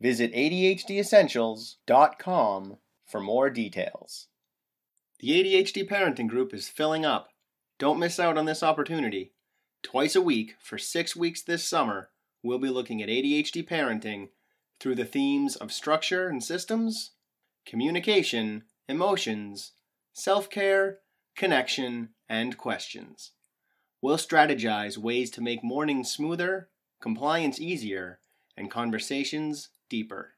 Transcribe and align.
Visit 0.00 0.32
ADHDessentials.com 0.34 2.76
for 3.06 3.20
more 3.20 3.48
details. 3.48 4.26
The 5.20 5.30
ADHD 5.30 5.88
Parenting 5.88 6.28
Group 6.28 6.52
is 6.52 6.68
filling 6.68 7.06
up. 7.06 7.28
Don't 7.78 7.98
miss 7.98 8.20
out 8.20 8.36
on 8.36 8.44
this 8.44 8.62
opportunity. 8.62 9.32
Twice 9.82 10.14
a 10.14 10.20
week 10.20 10.56
for 10.60 10.76
six 10.76 11.16
weeks 11.16 11.42
this 11.42 11.64
summer, 11.64 12.10
we'll 12.42 12.58
be 12.58 12.68
looking 12.68 13.02
at 13.02 13.08
ADHD 13.08 13.66
parenting 13.66 14.28
through 14.78 14.96
the 14.96 15.06
themes 15.06 15.56
of 15.56 15.72
structure 15.72 16.28
and 16.28 16.44
systems, 16.44 17.12
communication, 17.64 18.64
emotions, 18.88 19.72
self 20.12 20.50
care, 20.50 20.98
connection, 21.36 22.10
and 22.28 22.58
questions. 22.58 23.30
We'll 24.02 24.18
strategize 24.18 24.98
ways 24.98 25.30
to 25.30 25.40
make 25.40 25.64
mornings 25.64 26.12
smoother, 26.12 26.68
compliance 27.00 27.58
easier, 27.58 28.20
and 28.56 28.70
conversations 28.70 29.70
deeper. 29.88 30.34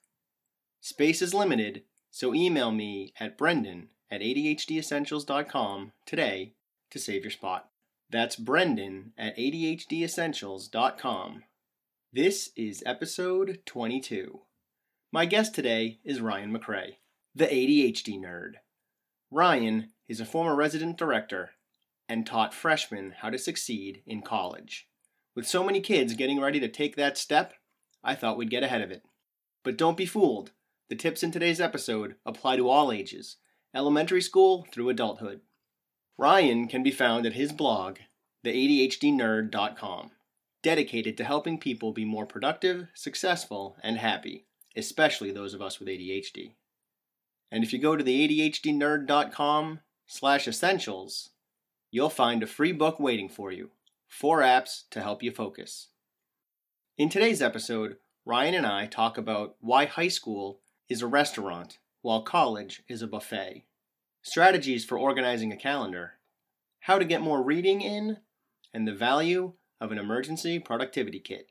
Space 0.80 1.22
is 1.22 1.34
limited, 1.34 1.82
so 2.10 2.34
email 2.34 2.70
me 2.70 3.12
at 3.18 3.36
brendan 3.36 3.88
at 4.10 4.20
ADHDessentials.com 4.20 5.92
today 6.06 6.54
to 6.90 6.98
save 6.98 7.22
your 7.22 7.30
spot. 7.30 7.68
That's 8.10 8.36
brendan 8.36 9.12
at 9.18 9.36
ADHDessentials.com. 9.36 11.44
This 12.12 12.50
is 12.56 12.82
episode 12.86 13.60
22. 13.66 14.40
My 15.12 15.26
guest 15.26 15.54
today 15.54 15.98
is 16.04 16.20
Ryan 16.20 16.56
McRae, 16.56 16.96
the 17.34 17.46
ADHD 17.46 18.18
nerd. 18.18 18.54
Ryan 19.30 19.90
is 20.08 20.20
a 20.20 20.26
former 20.26 20.54
resident 20.54 20.96
director 20.96 21.50
and 22.08 22.26
taught 22.26 22.54
freshmen 22.54 23.14
how 23.18 23.28
to 23.28 23.38
succeed 23.38 24.02
in 24.06 24.22
college. 24.22 24.88
With 25.34 25.46
so 25.46 25.62
many 25.62 25.80
kids 25.80 26.14
getting 26.14 26.40
ready 26.40 26.58
to 26.60 26.68
take 26.68 26.96
that 26.96 27.18
step, 27.18 27.52
I 28.02 28.14
thought 28.14 28.38
we'd 28.38 28.50
get 28.50 28.62
ahead 28.62 28.80
of 28.80 28.90
it. 28.90 29.02
But 29.64 29.76
don't 29.76 29.96
be 29.96 30.06
fooled. 30.06 30.52
The 30.88 30.96
tips 30.96 31.22
in 31.22 31.30
today's 31.30 31.60
episode 31.60 32.16
apply 32.24 32.56
to 32.56 32.68
all 32.68 32.90
ages, 32.90 33.36
elementary 33.74 34.22
school 34.22 34.66
through 34.72 34.88
adulthood. 34.88 35.40
Ryan 36.16 36.66
can 36.66 36.82
be 36.82 36.90
found 36.90 37.26
at 37.26 37.34
his 37.34 37.52
blog, 37.52 37.98
theadhdnerd.com, 38.44 40.10
dedicated 40.62 41.16
to 41.16 41.24
helping 41.24 41.58
people 41.58 41.92
be 41.92 42.04
more 42.04 42.26
productive, 42.26 42.88
successful, 42.94 43.76
and 43.82 43.98
happy, 43.98 44.46
especially 44.74 45.30
those 45.30 45.54
of 45.54 45.62
us 45.62 45.78
with 45.78 45.88
ADHD. 45.88 46.54
And 47.50 47.62
if 47.62 47.72
you 47.72 47.78
go 47.78 47.96
to 47.96 48.04
theadhdnerd.com 48.04 49.80
slash 50.06 50.48
essentials, 50.48 51.30
you'll 51.90 52.10
find 52.10 52.42
a 52.42 52.46
free 52.46 52.72
book 52.72 52.98
waiting 52.98 53.28
for 53.28 53.52
you, 53.52 53.70
four 54.06 54.40
apps 54.40 54.82
to 54.90 55.02
help 55.02 55.22
you 55.22 55.30
focus. 55.30 55.88
In 56.96 57.08
today's 57.08 57.40
episode, 57.40 57.96
Ryan 58.28 58.56
and 58.56 58.66
I 58.66 58.84
talk 58.84 59.16
about 59.16 59.56
why 59.60 59.86
high 59.86 60.08
school 60.08 60.60
is 60.90 61.00
a 61.00 61.06
restaurant 61.06 61.78
while 62.02 62.20
college 62.20 62.82
is 62.86 63.00
a 63.00 63.06
buffet, 63.06 63.64
strategies 64.20 64.84
for 64.84 64.98
organizing 64.98 65.50
a 65.50 65.56
calendar, 65.56 66.12
how 66.80 66.98
to 66.98 67.06
get 67.06 67.22
more 67.22 67.42
reading 67.42 67.80
in, 67.80 68.18
and 68.74 68.86
the 68.86 68.92
value 68.92 69.54
of 69.80 69.92
an 69.92 69.98
emergency 69.98 70.58
productivity 70.58 71.20
kit. 71.20 71.48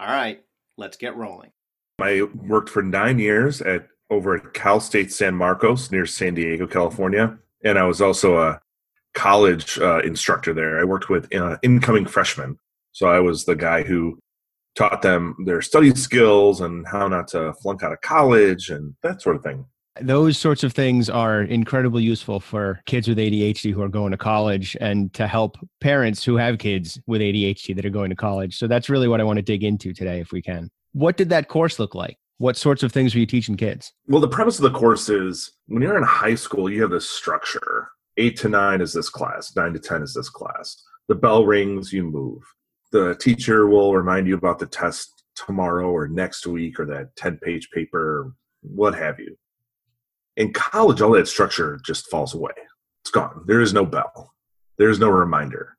All 0.00 0.06
right, 0.06 0.42
let's 0.78 0.96
get 0.96 1.14
rolling. 1.14 1.50
I 1.98 2.22
worked 2.22 2.70
for 2.70 2.82
nine 2.82 3.18
years 3.18 3.60
at 3.60 3.88
over 4.08 4.34
at 4.34 4.54
Cal 4.54 4.80
State 4.80 5.12
San 5.12 5.34
Marcos 5.34 5.92
near 5.92 6.06
San 6.06 6.32
Diego, 6.32 6.66
California, 6.66 7.36
and 7.62 7.78
I 7.78 7.84
was 7.84 8.00
also 8.00 8.38
a 8.38 8.62
college 9.12 9.78
uh, 9.78 9.98
instructor 9.98 10.54
there. 10.54 10.80
I 10.80 10.84
worked 10.84 11.10
with 11.10 11.34
uh, 11.34 11.58
incoming 11.62 12.06
freshmen, 12.06 12.58
so 12.92 13.08
I 13.08 13.20
was 13.20 13.44
the 13.44 13.56
guy 13.56 13.82
who 13.82 14.18
taught 14.78 15.02
them 15.02 15.34
their 15.44 15.60
study 15.60 15.92
skills 15.94 16.60
and 16.60 16.86
how 16.86 17.08
not 17.08 17.26
to 17.26 17.52
flunk 17.54 17.82
out 17.82 17.92
of 17.92 18.00
college 18.00 18.70
and 18.70 18.94
that 19.02 19.20
sort 19.20 19.34
of 19.34 19.42
thing. 19.42 19.66
Those 20.00 20.38
sorts 20.38 20.62
of 20.62 20.72
things 20.72 21.10
are 21.10 21.42
incredibly 21.42 22.04
useful 22.04 22.38
for 22.38 22.80
kids 22.86 23.08
with 23.08 23.18
ADHD 23.18 23.72
who 23.72 23.82
are 23.82 23.88
going 23.88 24.12
to 24.12 24.16
college 24.16 24.76
and 24.80 25.12
to 25.14 25.26
help 25.26 25.56
parents 25.80 26.22
who 26.24 26.36
have 26.36 26.58
kids 26.58 27.00
with 27.08 27.20
ADHD 27.20 27.74
that 27.74 27.84
are 27.84 27.90
going 27.90 28.10
to 28.10 28.16
college. 28.16 28.56
So 28.56 28.68
that's 28.68 28.88
really 28.88 29.08
what 29.08 29.20
I 29.20 29.24
want 29.24 29.38
to 29.38 29.42
dig 29.42 29.64
into 29.64 29.92
today, 29.92 30.20
if 30.20 30.30
we 30.30 30.40
can. 30.40 30.70
What 30.92 31.16
did 31.16 31.30
that 31.30 31.48
course 31.48 31.80
look 31.80 31.96
like? 31.96 32.16
What 32.36 32.56
sorts 32.56 32.84
of 32.84 32.92
things 32.92 33.12
were 33.12 33.20
you 33.20 33.26
teaching 33.26 33.56
kids? 33.56 33.92
Well, 34.06 34.20
the 34.20 34.28
premise 34.28 34.60
of 34.60 34.62
the 34.62 34.78
course 34.78 35.08
is 35.08 35.50
when 35.66 35.82
you're 35.82 35.98
in 35.98 36.04
high 36.04 36.36
school, 36.36 36.70
you 36.70 36.82
have 36.82 36.92
this 36.92 37.10
structure. 37.10 37.88
Eight 38.16 38.36
to 38.38 38.48
nine 38.48 38.80
is 38.80 38.92
this 38.92 39.10
class, 39.10 39.56
nine 39.56 39.72
to 39.72 39.80
10 39.80 40.02
is 40.02 40.14
this 40.14 40.30
class. 40.30 40.80
The 41.08 41.16
bell 41.16 41.44
rings, 41.44 41.92
you 41.92 42.04
move. 42.04 42.42
The 42.90 43.14
teacher 43.16 43.66
will 43.66 43.94
remind 43.94 44.26
you 44.26 44.34
about 44.34 44.58
the 44.58 44.66
test 44.66 45.24
tomorrow 45.34 45.90
or 45.90 46.08
next 46.08 46.46
week 46.46 46.80
or 46.80 46.86
that 46.86 47.14
10 47.16 47.38
page 47.38 47.68
paper, 47.70 48.32
what 48.62 48.94
have 48.94 49.18
you. 49.20 49.36
In 50.36 50.52
college, 50.52 51.00
all 51.00 51.12
that 51.12 51.28
structure 51.28 51.78
just 51.84 52.10
falls 52.10 52.34
away. 52.34 52.52
It's 53.02 53.10
gone. 53.10 53.44
There 53.46 53.60
is 53.60 53.72
no 53.72 53.84
bell, 53.84 54.32
there's 54.78 54.98
no 54.98 55.08
reminder. 55.08 55.76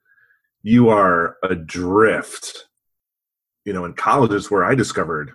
You 0.61 0.89
are 0.89 1.37
adrift. 1.43 2.65
You 3.65 3.73
know, 3.73 3.85
in 3.85 3.93
college 3.93 4.33
is 4.33 4.51
where 4.51 4.65
I 4.65 4.75
discovered 4.75 5.31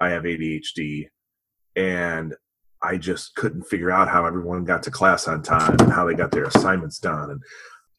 I 0.00 0.10
have 0.10 0.22
ADHD, 0.22 1.08
and 1.76 2.34
I 2.82 2.96
just 2.96 3.34
couldn't 3.34 3.64
figure 3.64 3.90
out 3.90 4.08
how 4.08 4.26
everyone 4.26 4.64
got 4.64 4.82
to 4.84 4.90
class 4.90 5.26
on 5.26 5.42
time 5.42 5.76
and 5.80 5.92
how 5.92 6.06
they 6.06 6.14
got 6.14 6.30
their 6.30 6.44
assignments 6.44 6.98
done. 6.98 7.30
And 7.30 7.42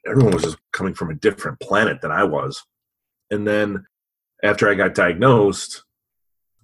everyone 0.08 0.34
was 0.34 0.44
just 0.44 0.58
coming 0.72 0.94
from 0.94 1.09
a 1.09 1.16
different 1.16 1.59
planet 1.59 2.02
than 2.02 2.12
I 2.12 2.24
was. 2.24 2.62
And 3.31 3.47
then 3.47 3.85
after 4.44 4.69
I 4.69 4.75
got 4.75 4.95
diagnosed, 4.95 5.84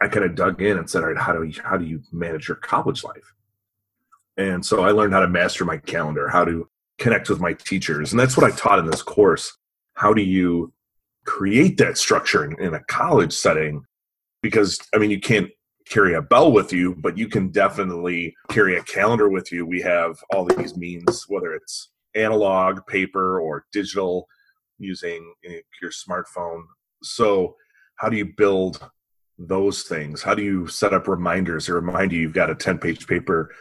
I 0.02 0.08
kind 0.08 0.26
of 0.26 0.36
dug 0.36 0.62
in 0.62 0.78
and 0.78 0.90
said, 0.90 1.04
"All 1.04 1.10
right, 1.10 1.18
how 1.18 1.34
do 1.34 1.44
you, 1.44 1.62
how 1.64 1.78
do 1.78 1.86
you 1.86 2.02
manage 2.12 2.48
your 2.48 2.58
college 2.58 3.04
life?" 3.04 3.34
And 4.38 4.66
so 4.66 4.84
I 4.84 4.92
learned 4.92 5.14
how 5.14 5.22
to 5.22 5.28
master 5.28 5.64
my 5.64 5.78
calendar, 5.78 6.28
how 6.28 6.44
to 6.46 6.70
connect 6.98 7.30
with 7.30 7.40
my 7.40 7.54
teachers, 7.54 8.12
and 8.12 8.20
that's 8.20 8.36
what 8.36 8.52
I 8.52 8.56
taught 8.56 8.80
in 8.80 8.86
this 8.86 9.02
course. 9.02 9.58
How 9.94 10.14
do 10.14 10.22
you 10.22 10.74
create 11.26 11.78
that 11.78 11.98
structure 11.98 12.46
in, 12.46 12.60
in 12.60 12.74
a 12.74 12.84
college 12.84 13.34
setting 13.34 13.84
because 14.42 14.80
I 14.94 15.00
mean 15.00 15.10
you 15.10 15.20
can't 15.20 15.50
carry 15.88 16.14
a 16.16 16.22
bell 16.22 16.52
with 16.52 16.74
you, 16.74 16.96
but 16.96 17.18
you 17.18 17.28
can 17.28 17.50
definitely 17.50 18.36
carry 18.50 18.78
a 18.78 18.84
calendar 18.84 19.30
with 19.30 19.52
you. 19.52 19.66
We 19.66 19.82
have 19.82 20.18
all 20.32 20.46
these 20.46 20.76
means, 20.76 21.26
whether 21.28 21.54
it's 21.54 21.92
analog, 22.16 22.86
paper, 22.88 23.40
or 23.40 23.66
digital, 23.72 24.28
using 24.78 25.34
your 25.82 25.92
smartphone. 25.92 26.64
So, 27.04 27.56
how 27.96 28.10
do 28.10 28.18
you 28.18 28.34
build 28.38 28.90
those 29.38 29.84
things? 29.84 30.22
How 30.22 30.36
do 30.36 30.44
you 30.44 30.68
set 30.68 30.94
up 30.94 31.08
reminders 31.08 31.66
to 31.66 31.74
remind 31.74 32.12
you 32.12 32.20
you've 32.20 32.34
got 32.34 32.50
a 32.50 32.56
10 32.56 32.78
page 32.80 33.08
paper 33.08 33.54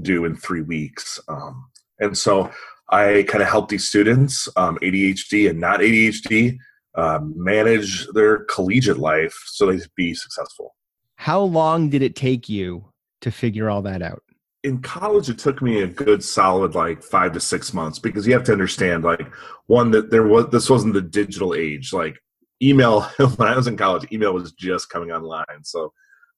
due 0.00 0.24
in 0.24 0.36
three 0.36 0.62
weeks? 0.62 1.20
Um, 1.28 1.70
and 1.98 2.16
so, 2.16 2.50
I 2.90 3.24
kind 3.26 3.42
of 3.42 3.48
help 3.48 3.70
these 3.70 3.88
students, 3.88 4.48
um, 4.56 4.78
ADHD 4.82 5.48
and 5.48 5.58
not 5.58 5.80
ADHD, 5.80 6.58
uh, 6.94 7.20
manage 7.22 8.06
their 8.08 8.44
collegiate 8.44 8.98
life 8.98 9.34
so 9.46 9.72
they 9.72 9.80
be 9.96 10.14
successful. 10.14 10.74
How 11.16 11.40
long 11.40 11.88
did 11.88 12.02
it 12.02 12.14
take 12.14 12.48
you 12.48 12.92
to 13.22 13.30
figure 13.30 13.70
all 13.70 13.82
that 13.82 14.02
out? 14.02 14.22
In 14.64 14.80
college, 14.80 15.28
it 15.28 15.38
took 15.38 15.60
me 15.60 15.82
a 15.82 15.88
good 15.88 16.22
solid 16.22 16.74
like 16.74 17.02
five 17.02 17.32
to 17.32 17.40
six 17.40 17.74
months 17.74 17.98
because 17.98 18.26
you 18.26 18.32
have 18.32 18.44
to 18.44 18.52
understand, 18.52 19.02
like, 19.02 19.26
one 19.66 19.90
that 19.90 20.10
there 20.10 20.26
was 20.26 20.48
this 20.50 20.70
wasn't 20.70 20.94
the 20.94 21.00
digital 21.02 21.54
age. 21.54 21.92
Like, 21.92 22.16
email 22.62 23.02
when 23.36 23.48
I 23.48 23.56
was 23.56 23.66
in 23.66 23.76
college, 23.76 24.10
email 24.12 24.32
was 24.32 24.52
just 24.52 24.88
coming 24.88 25.10
online. 25.10 25.64
So 25.64 25.92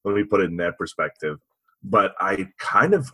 let 0.05 0.15
me 0.15 0.25
put 0.25 0.41
it 0.41 0.51
in 0.51 0.57
that 0.59 0.79
perspective. 0.79 1.39
But 1.83 2.15
I 2.19 2.49
kind 2.59 2.95
of 2.95 3.11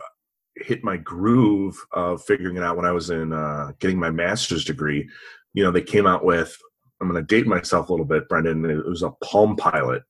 hit 0.55 0.83
my 0.83 0.97
groove 0.97 1.77
of 1.91 2.23
figuring 2.23 2.57
it 2.57 2.63
out 2.63 2.77
when 2.77 2.85
I 2.85 2.91
was 2.91 3.09
in 3.09 3.33
uh, 3.33 3.71
getting 3.79 3.99
my 3.99 4.11
master's 4.11 4.63
degree. 4.63 5.09
You 5.53 5.63
know, 5.63 5.71
they 5.71 5.81
came 5.81 6.07
out 6.07 6.23
with 6.23 6.57
I'm 7.01 7.09
going 7.09 7.25
to 7.25 7.35
date 7.35 7.47
myself 7.47 7.89
a 7.89 7.93
little 7.93 8.05
bit, 8.05 8.29
Brendan. 8.29 8.63
It 8.69 8.85
was 8.85 9.01
a 9.01 9.09
Palm 9.23 9.55
Pilot. 9.55 10.03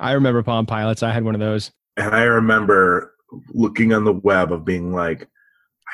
I 0.00 0.12
remember 0.12 0.42
Palm 0.42 0.66
Pilots. 0.66 1.02
I 1.02 1.12
had 1.12 1.24
one 1.24 1.34
of 1.34 1.40
those. 1.40 1.70
And 1.96 2.14
I 2.14 2.24
remember 2.24 3.14
looking 3.52 3.92
on 3.92 4.04
the 4.04 4.12
web 4.12 4.52
of 4.52 4.64
being 4.64 4.92
like, 4.92 5.28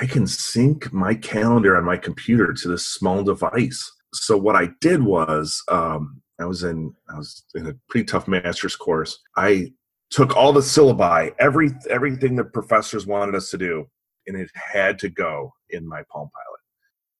I 0.00 0.06
can 0.06 0.26
sync 0.26 0.92
my 0.92 1.14
calendar 1.14 1.76
on 1.76 1.84
my 1.84 1.96
computer 1.96 2.52
to 2.52 2.68
this 2.68 2.88
small 2.88 3.22
device. 3.22 3.90
So 4.14 4.36
what 4.36 4.56
I 4.56 4.70
did 4.80 5.02
was, 5.02 5.62
um, 5.68 6.22
I 6.40 6.44
was 6.44 6.64
in 6.64 6.94
I 7.08 7.16
was 7.16 7.44
in 7.54 7.68
a 7.68 7.74
pretty 7.88 8.04
tough 8.04 8.26
master's 8.26 8.76
course. 8.76 9.18
I 9.36 9.72
took 10.10 10.36
all 10.36 10.52
the 10.52 10.60
syllabi, 10.60 11.32
every 11.38 11.70
everything 11.88 12.36
the 12.36 12.44
professors 12.44 13.06
wanted 13.06 13.34
us 13.34 13.50
to 13.50 13.58
do, 13.58 13.86
and 14.26 14.36
it 14.36 14.50
had 14.54 14.98
to 15.00 15.08
go 15.08 15.52
in 15.70 15.88
my 15.88 16.02
Palm 16.10 16.28
Pilot. 16.34 16.60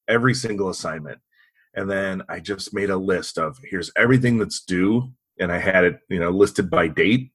Every 0.08 0.34
single 0.34 0.70
assignment. 0.70 1.18
And 1.74 1.90
then 1.90 2.22
I 2.28 2.40
just 2.40 2.74
made 2.74 2.90
a 2.90 2.96
list 2.96 3.38
of 3.38 3.58
here's 3.64 3.90
everything 3.96 4.38
that's 4.38 4.62
due, 4.62 5.12
and 5.38 5.50
I 5.50 5.58
had 5.58 5.84
it, 5.84 6.00
you 6.08 6.20
know, 6.20 6.30
listed 6.30 6.68
by 6.68 6.88
date. 6.88 7.30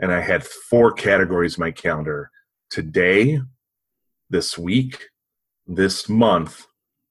And 0.00 0.12
I 0.12 0.20
had 0.20 0.44
four 0.44 0.92
categories 0.92 1.56
in 1.56 1.62
my 1.62 1.70
calendar: 1.70 2.30
today, 2.70 3.40
this 4.30 4.58
week, 4.58 5.08
this 5.66 6.08
month, 6.08 6.66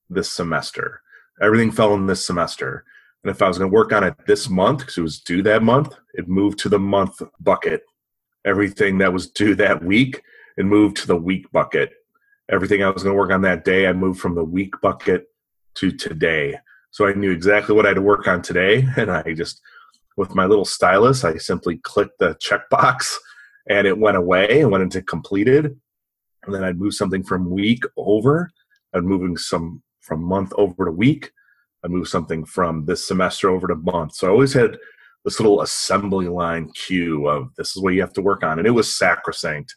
this 0.09 0.31
semester. 0.31 1.01
Everything 1.41 1.71
fell 1.71 1.94
in 1.94 2.07
this 2.07 2.25
semester. 2.25 2.85
And 3.24 3.31
if 3.31 3.41
I 3.41 3.47
was 3.47 3.57
going 3.57 3.71
to 3.71 3.75
work 3.75 3.94
on 3.94 4.03
it 4.03 4.15
this 4.27 4.50
month, 4.50 4.80
because 4.80 4.97
it 4.97 5.01
was 5.01 5.19
due 5.19 5.41
that 5.44 5.63
month, 5.63 5.95
it 6.13 6.27
moved 6.27 6.59
to 6.59 6.69
the 6.69 6.80
month 6.80 7.21
bucket. 7.39 7.81
Everything 8.45 8.97
that 8.97 9.13
was 9.13 9.30
due 9.30 9.56
that 9.56 9.83
week, 9.83 10.21
it 10.57 10.65
moved 10.65 10.97
to 10.97 11.07
the 11.07 11.15
week 11.15 11.50
bucket. 11.51 11.94
Everything 12.51 12.83
I 12.83 12.89
was 12.89 13.03
going 13.03 13.15
to 13.15 13.19
work 13.19 13.31
on 13.31 13.41
that 13.44 13.63
day, 13.63 13.88
I 13.88 13.94
moved 13.94 14.19
from 14.19 14.35
the 14.35 14.44
week 14.44 14.74
bucket 14.81 15.27
to 15.75 15.91
today. 15.91 16.57
So 16.91 17.07
I 17.07 17.13
knew 17.13 17.31
exactly 17.31 17.74
what 17.74 17.85
I 17.85 17.89
had 17.89 17.95
to 17.95 18.01
work 18.01 18.27
on 18.27 18.41
today. 18.41 18.85
And 18.97 19.09
I 19.09 19.33
just, 19.33 19.62
with 20.18 20.36
my 20.36 20.45
little 20.45 20.65
stylus, 20.65 21.24
I 21.24 21.38
simply 21.38 21.77
clicked 21.77 22.19
the 22.19 22.36
checkbox 22.36 23.15
and 23.69 23.88
it 23.88 23.98
went 23.98 24.18
away 24.18 24.62
and 24.62 24.71
went 24.71 24.83
into 24.83 25.01
completed. 25.01 25.80
And 26.45 26.54
then 26.54 26.63
I'd 26.63 26.80
move 26.80 26.94
something 26.94 27.24
from 27.24 27.50
week 27.50 27.83
over. 27.98 28.51
I'd 28.94 29.04
moving 29.04 29.38
some 29.38 29.81
from 30.01 30.24
month 30.24 30.51
over 30.57 30.86
to 30.86 30.92
week 30.92 31.31
I'd 31.83 31.92
move 31.92 32.07
something 32.07 32.45
from 32.45 32.86
this 32.86 33.06
semester 33.06 33.50
over 33.50 33.68
to 33.68 33.75
month. 33.75 34.15
So 34.15 34.27
I 34.27 34.31
always 34.31 34.54
had 34.54 34.77
this 35.25 35.39
little 35.39 35.62
assembly 35.62 36.27
line 36.27 36.71
queue 36.74 37.27
of 37.27 37.54
this 37.57 37.75
is 37.75 37.81
what 37.81 37.94
you 37.94 38.01
have 38.01 38.13
to 38.13 38.21
work 38.21 38.44
on. 38.44 38.57
And 38.57 38.68
it 38.68 38.71
was 38.71 38.95
sacrosanct. 38.95 39.75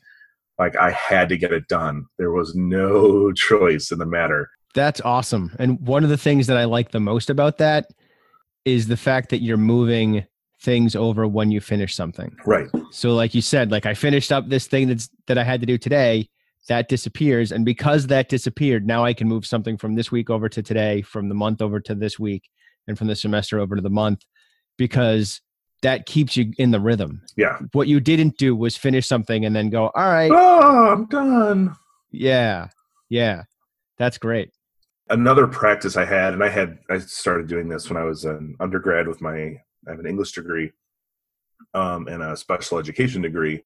Like 0.59 0.77
I 0.77 0.91
had 0.91 1.29
to 1.31 1.37
get 1.37 1.53
it 1.53 1.69
done. 1.69 2.07
There 2.19 2.31
was 2.31 2.55
no 2.55 3.33
choice 3.37 3.91
in 3.91 3.99
the 3.99 4.07
matter. 4.07 4.49
That's 4.75 5.01
awesome. 5.01 5.55
And 5.59 5.81
one 5.81 6.05
of 6.05 6.11
the 6.11 6.17
things 6.17 6.47
that 6.47 6.57
I 6.57 6.65
like 6.65 6.91
the 6.91 7.01
most 7.01 7.31
about 7.31 7.59
that 7.59 7.87
is 8.67 8.87
the 8.89 8.97
fact 8.97 9.31
that 9.31 9.41
you're 9.41 9.57
moving 9.57 10.27
things 10.61 10.95
over 10.95 11.27
when 11.27 11.51
you 11.51 11.61
finish 11.61 11.95
something. 11.95 12.37
Right. 12.45 12.69
So 12.91 13.15
like 13.15 13.35
you 13.35 13.41
said, 13.41 13.71
like 13.71 13.87
I 13.87 13.95
finished 13.95 14.31
up 14.31 14.49
this 14.49 14.67
thing 14.67 14.89
that's 14.89 15.09
that 15.27 15.39
I 15.39 15.45
had 15.45 15.61
to 15.61 15.67
do 15.67 15.79
today 15.79 16.29
that 16.69 16.89
disappears 16.89 17.53
and 17.53 17.65
because 17.65 18.09
that 18.09 18.29
disappeared 18.29 18.85
now 18.85 19.05
i 19.05 19.13
can 19.13 19.29
move 19.29 19.47
something 19.47 19.77
from 19.77 19.95
this 19.95 20.11
week 20.11 20.29
over 20.29 20.49
to 20.49 20.61
today 20.63 21.01
from 21.01 21.29
the 21.29 21.35
month 21.35 21.63
over 21.63 21.79
to 21.79 21.95
this 21.95 22.19
week 22.19 22.51
and 22.89 22.99
from 22.99 23.07
the 23.07 23.15
semester 23.15 23.61
over 23.61 23.77
to 23.77 23.83
the 23.83 23.89
month 23.89 24.25
because 24.77 25.41
that 25.83 26.07
keeps 26.07 26.37
you 26.37 26.53
in 26.59 26.71
the 26.71 26.81
rhythm. 26.81 27.23
Yeah. 27.37 27.59
What 27.73 27.87
you 27.87 28.01
didn't 28.01 28.39
do 28.39 28.57
was 28.57 28.77
finish 28.77 29.07
something 29.07 29.45
and 29.45 29.55
then 29.55 29.71
go 29.71 29.91
all 29.95 30.09
right. 30.09 30.31
Oh 30.33 30.93
i'm 30.93 31.07
done. 31.07 31.77
Yeah. 32.11 32.69
Yeah. 33.09 33.45
That's 33.99 34.19
great 34.19 34.51
another 35.11 35.47
practice 35.47 35.97
i 35.97 36.05
had 36.05 36.33
and 36.33 36.43
i 36.43 36.49
had 36.49 36.79
i 36.91 36.99
started 36.99 37.47
doing 37.47 37.69
this 37.69 37.89
when 37.89 37.97
i 37.97 38.05
was 38.05 38.25
an 38.25 38.57
undergrad 38.61 39.07
with 39.07 39.21
my 39.21 39.37
i 39.37 39.91
have 39.91 40.01
an 40.01 40.07
english 40.07 40.33
degree 40.33 40.73
um, 41.75 42.07
and 42.09 42.23
a 42.23 42.37
special 42.37 42.79
education 42.79 43.23
degree 43.23 43.63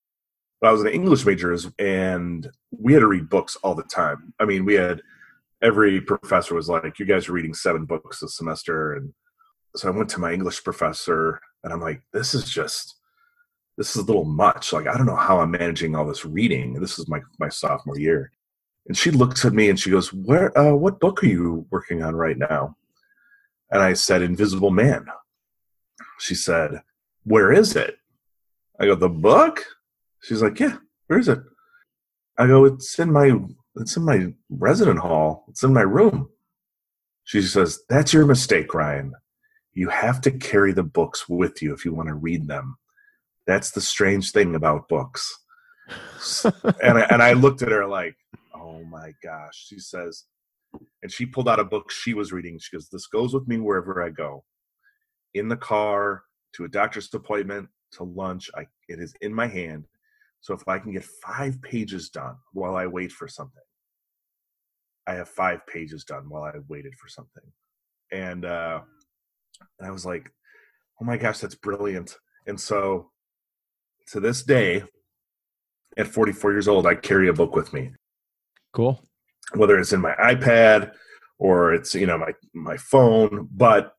but 0.60 0.68
I 0.68 0.72
was 0.72 0.82
an 0.82 0.88
English 0.88 1.24
major, 1.24 1.56
and 1.78 2.50
we 2.70 2.92
had 2.92 3.00
to 3.00 3.06
read 3.06 3.30
books 3.30 3.56
all 3.56 3.74
the 3.74 3.82
time. 3.84 4.34
I 4.38 4.44
mean, 4.44 4.64
we 4.64 4.74
had 4.74 5.02
every 5.62 6.00
professor 6.00 6.54
was 6.54 6.68
like, 6.68 6.98
"You 6.98 7.06
guys 7.06 7.28
are 7.28 7.32
reading 7.32 7.54
seven 7.54 7.84
books 7.86 8.22
a 8.22 8.28
semester," 8.28 8.94
and 8.94 9.14
so 9.76 9.88
I 9.88 9.96
went 9.96 10.10
to 10.10 10.20
my 10.20 10.32
English 10.32 10.62
professor, 10.62 11.40
and 11.64 11.72
I'm 11.72 11.80
like, 11.80 12.02
"This 12.12 12.34
is 12.34 12.48
just." 12.48 12.96
This 13.78 13.96
is 13.96 14.02
a 14.02 14.04
little 14.04 14.26
much. 14.26 14.74
Like 14.74 14.86
I 14.86 14.96
don't 14.98 15.06
know 15.06 15.16
how 15.16 15.40
I'm 15.40 15.52
managing 15.52 15.96
all 15.96 16.06
this 16.06 16.26
reading. 16.26 16.74
This 16.74 16.98
is 16.98 17.08
my 17.08 17.20
my 17.38 17.48
sophomore 17.48 17.98
year, 17.98 18.30
and 18.86 18.96
she 18.96 19.10
looks 19.10 19.44
at 19.44 19.52
me 19.52 19.70
and 19.70 19.78
she 19.78 19.90
goes, 19.90 20.12
"Where? 20.12 20.56
Uh, 20.56 20.74
what 20.74 21.00
book 21.00 21.22
are 21.22 21.28
you 21.28 21.66
working 21.70 22.02
on 22.02 22.14
right 22.16 22.38
now?" 22.38 22.76
And 23.70 23.82
I 23.82 23.92
said, 23.92 24.22
"Invisible 24.22 24.70
Man." 24.70 25.06
She 26.18 26.34
said, 26.34 26.82
"Where 27.24 27.52
is 27.52 27.76
it?" 27.76 27.96
I 28.78 28.86
go, 28.86 28.94
"The 28.94 29.08
book." 29.08 29.64
She's 30.22 30.42
like, 30.42 30.60
yeah, 30.60 30.76
where 31.06 31.18
is 31.18 31.28
it? 31.28 31.40
I 32.38 32.46
go, 32.46 32.64
it's 32.64 32.98
in 32.98 33.12
my 33.12 33.38
it's 33.76 33.96
in 33.96 34.04
my 34.04 34.32
resident 34.48 34.98
hall. 34.98 35.44
It's 35.48 35.62
in 35.62 35.72
my 35.72 35.82
room. 35.82 36.28
She 37.24 37.42
says, 37.42 37.80
that's 37.88 38.12
your 38.12 38.26
mistake, 38.26 38.74
Ryan. 38.74 39.12
You 39.72 39.88
have 39.88 40.20
to 40.22 40.30
carry 40.30 40.72
the 40.72 40.82
books 40.82 41.28
with 41.28 41.62
you 41.62 41.72
if 41.72 41.84
you 41.84 41.94
want 41.94 42.08
to 42.08 42.14
read 42.14 42.48
them. 42.48 42.76
That's 43.46 43.70
the 43.70 43.80
strange 43.80 44.32
thing 44.32 44.54
about 44.54 44.88
books. 44.88 45.32
and 46.82 46.98
I, 46.98 47.06
and 47.10 47.22
I 47.22 47.34
looked 47.34 47.62
at 47.62 47.70
her 47.70 47.86
like, 47.86 48.16
oh 48.70 48.84
my 48.84 49.12
gosh. 49.22 49.66
She 49.66 49.78
says, 49.78 50.24
and 51.02 51.10
she 51.10 51.26
pulled 51.26 51.48
out 51.48 51.60
a 51.60 51.64
book 51.64 51.90
she 51.90 52.14
was 52.14 52.32
reading. 52.32 52.58
She 52.58 52.76
goes, 52.76 52.88
this 52.88 53.06
goes 53.06 53.34
with 53.34 53.48
me 53.48 53.58
wherever 53.58 54.02
I 54.02 54.10
go, 54.10 54.44
in 55.34 55.48
the 55.48 55.56
car, 55.56 56.22
to 56.54 56.64
a 56.64 56.68
doctor's 56.68 57.12
appointment, 57.12 57.68
to 57.92 58.04
lunch. 58.04 58.50
I, 58.54 58.66
it 58.88 59.00
is 59.00 59.14
in 59.20 59.34
my 59.34 59.46
hand. 59.46 59.86
So 60.40 60.54
if 60.54 60.66
I 60.66 60.78
can 60.78 60.92
get 60.92 61.04
five 61.04 61.60
pages 61.62 62.08
done 62.08 62.36
while 62.52 62.76
I 62.76 62.86
wait 62.86 63.12
for 63.12 63.28
something, 63.28 63.62
I 65.06 65.14
have 65.14 65.28
five 65.28 65.66
pages 65.66 66.04
done 66.04 66.28
while 66.28 66.44
I 66.44 66.52
waited 66.68 66.94
for 66.94 67.08
something. 67.08 67.42
And 68.12 68.44
uh, 68.44 68.80
and 69.78 69.88
I 69.88 69.90
was 69.90 70.06
like, 70.06 70.32
oh 71.00 71.04
my 71.04 71.16
gosh, 71.16 71.38
that's 71.38 71.54
brilliant. 71.54 72.16
And 72.46 72.58
so 72.58 73.10
to 74.08 74.20
this 74.20 74.42
day, 74.42 74.82
at 75.96 76.06
44 76.06 76.52
years 76.52 76.68
old, 76.68 76.86
I 76.86 76.94
carry 76.94 77.28
a 77.28 77.32
book 77.32 77.54
with 77.54 77.72
me. 77.72 77.90
Cool. 78.72 79.02
Whether 79.54 79.78
it's 79.78 79.92
in 79.92 80.00
my 80.00 80.14
iPad 80.14 80.92
or 81.38 81.74
it's, 81.74 81.94
you 81.94 82.06
know, 82.06 82.18
my 82.18 82.32
my 82.54 82.76
phone, 82.76 83.48
but 83.52 83.94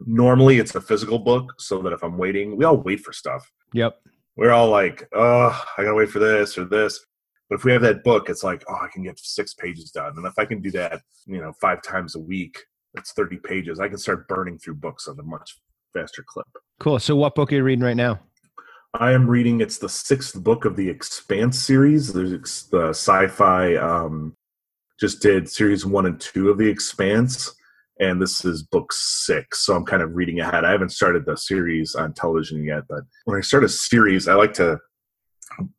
normally 0.00 0.58
it's 0.58 0.74
a 0.74 0.80
physical 0.80 1.18
book 1.18 1.54
so 1.58 1.80
that 1.82 1.92
if 1.92 2.02
I'm 2.02 2.18
waiting, 2.18 2.56
we 2.56 2.64
all 2.64 2.76
wait 2.76 3.00
for 3.00 3.12
stuff. 3.12 3.50
Yep 3.72 3.96
we're 4.36 4.52
all 4.52 4.68
like, 4.68 5.08
oh, 5.12 5.64
I 5.76 5.82
gotta 5.82 5.94
wait 5.94 6.10
for 6.10 6.18
this 6.18 6.58
or 6.58 6.64
this. 6.64 7.04
But 7.48 7.56
if 7.56 7.64
we 7.64 7.72
have 7.72 7.82
that 7.82 8.04
book, 8.04 8.30
it's 8.30 8.42
like, 8.42 8.64
oh, 8.68 8.78
I 8.80 8.88
can 8.92 9.02
get 9.02 9.18
six 9.18 9.54
pages 9.54 9.90
done. 9.90 10.14
And 10.16 10.26
if 10.26 10.38
I 10.38 10.44
can 10.44 10.60
do 10.60 10.70
that, 10.72 11.02
you 11.26 11.40
know, 11.40 11.52
five 11.60 11.82
times 11.82 12.14
a 12.14 12.20
week, 12.20 12.58
that's 12.94 13.12
30 13.12 13.38
pages. 13.38 13.80
I 13.80 13.88
can 13.88 13.98
start 13.98 14.28
burning 14.28 14.58
through 14.58 14.76
books 14.76 15.08
at 15.08 15.18
a 15.18 15.22
much 15.22 15.58
faster 15.92 16.24
clip. 16.26 16.46
Cool. 16.80 16.98
So 16.98 17.14
what 17.14 17.34
book 17.34 17.52
are 17.52 17.56
you 17.56 17.62
reading 17.62 17.84
right 17.84 17.96
now? 17.96 18.18
I 18.94 19.12
am 19.12 19.28
reading, 19.28 19.60
it's 19.60 19.78
the 19.78 19.88
sixth 19.88 20.42
book 20.42 20.64
of 20.64 20.76
the 20.76 20.88
Expanse 20.88 21.60
series. 21.60 22.12
There's 22.12 22.64
the 22.64 22.90
sci 22.90 23.26
fi, 23.26 23.74
um, 23.76 24.36
just 25.00 25.20
did 25.20 25.48
series 25.48 25.84
one 25.84 26.06
and 26.06 26.20
two 26.20 26.50
of 26.50 26.58
the 26.58 26.68
Expanse 26.68 27.54
and 28.00 28.20
this 28.20 28.44
is 28.44 28.62
book 28.62 28.92
six 28.92 29.60
so 29.64 29.74
i'm 29.74 29.84
kind 29.84 30.02
of 30.02 30.14
reading 30.14 30.40
ahead. 30.40 30.64
I 30.64 30.72
haven't 30.72 30.90
started 30.90 31.24
the 31.24 31.36
series 31.36 31.94
on 31.94 32.12
television 32.12 32.64
yet 32.64 32.82
but 32.88 33.04
when 33.24 33.38
i 33.38 33.40
start 33.40 33.64
a 33.64 33.68
series 33.68 34.26
i 34.26 34.34
like 34.34 34.54
to 34.54 34.78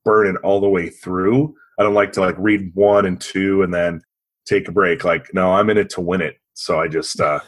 burn 0.03 0.27
it 0.27 0.39
all 0.41 0.61
the 0.61 0.69
way 0.69 0.89
through. 0.89 1.53
I 1.77 1.83
don't 1.83 1.93
like 1.93 2.13
to 2.13 2.21
like 2.21 2.35
read 2.37 2.71
one 2.73 3.05
and 3.05 3.19
two 3.19 3.63
and 3.63 3.73
then 3.73 4.01
take 4.45 4.67
a 4.67 4.71
break. 4.71 5.03
Like 5.03 5.33
no 5.33 5.53
i'm 5.53 5.69
in 5.69 5.77
it 5.77 5.89
to 5.91 6.01
win 6.01 6.21
it. 6.21 6.37
So 6.53 6.79
i 6.79 6.87
just 6.87 7.19
uh 7.19 7.39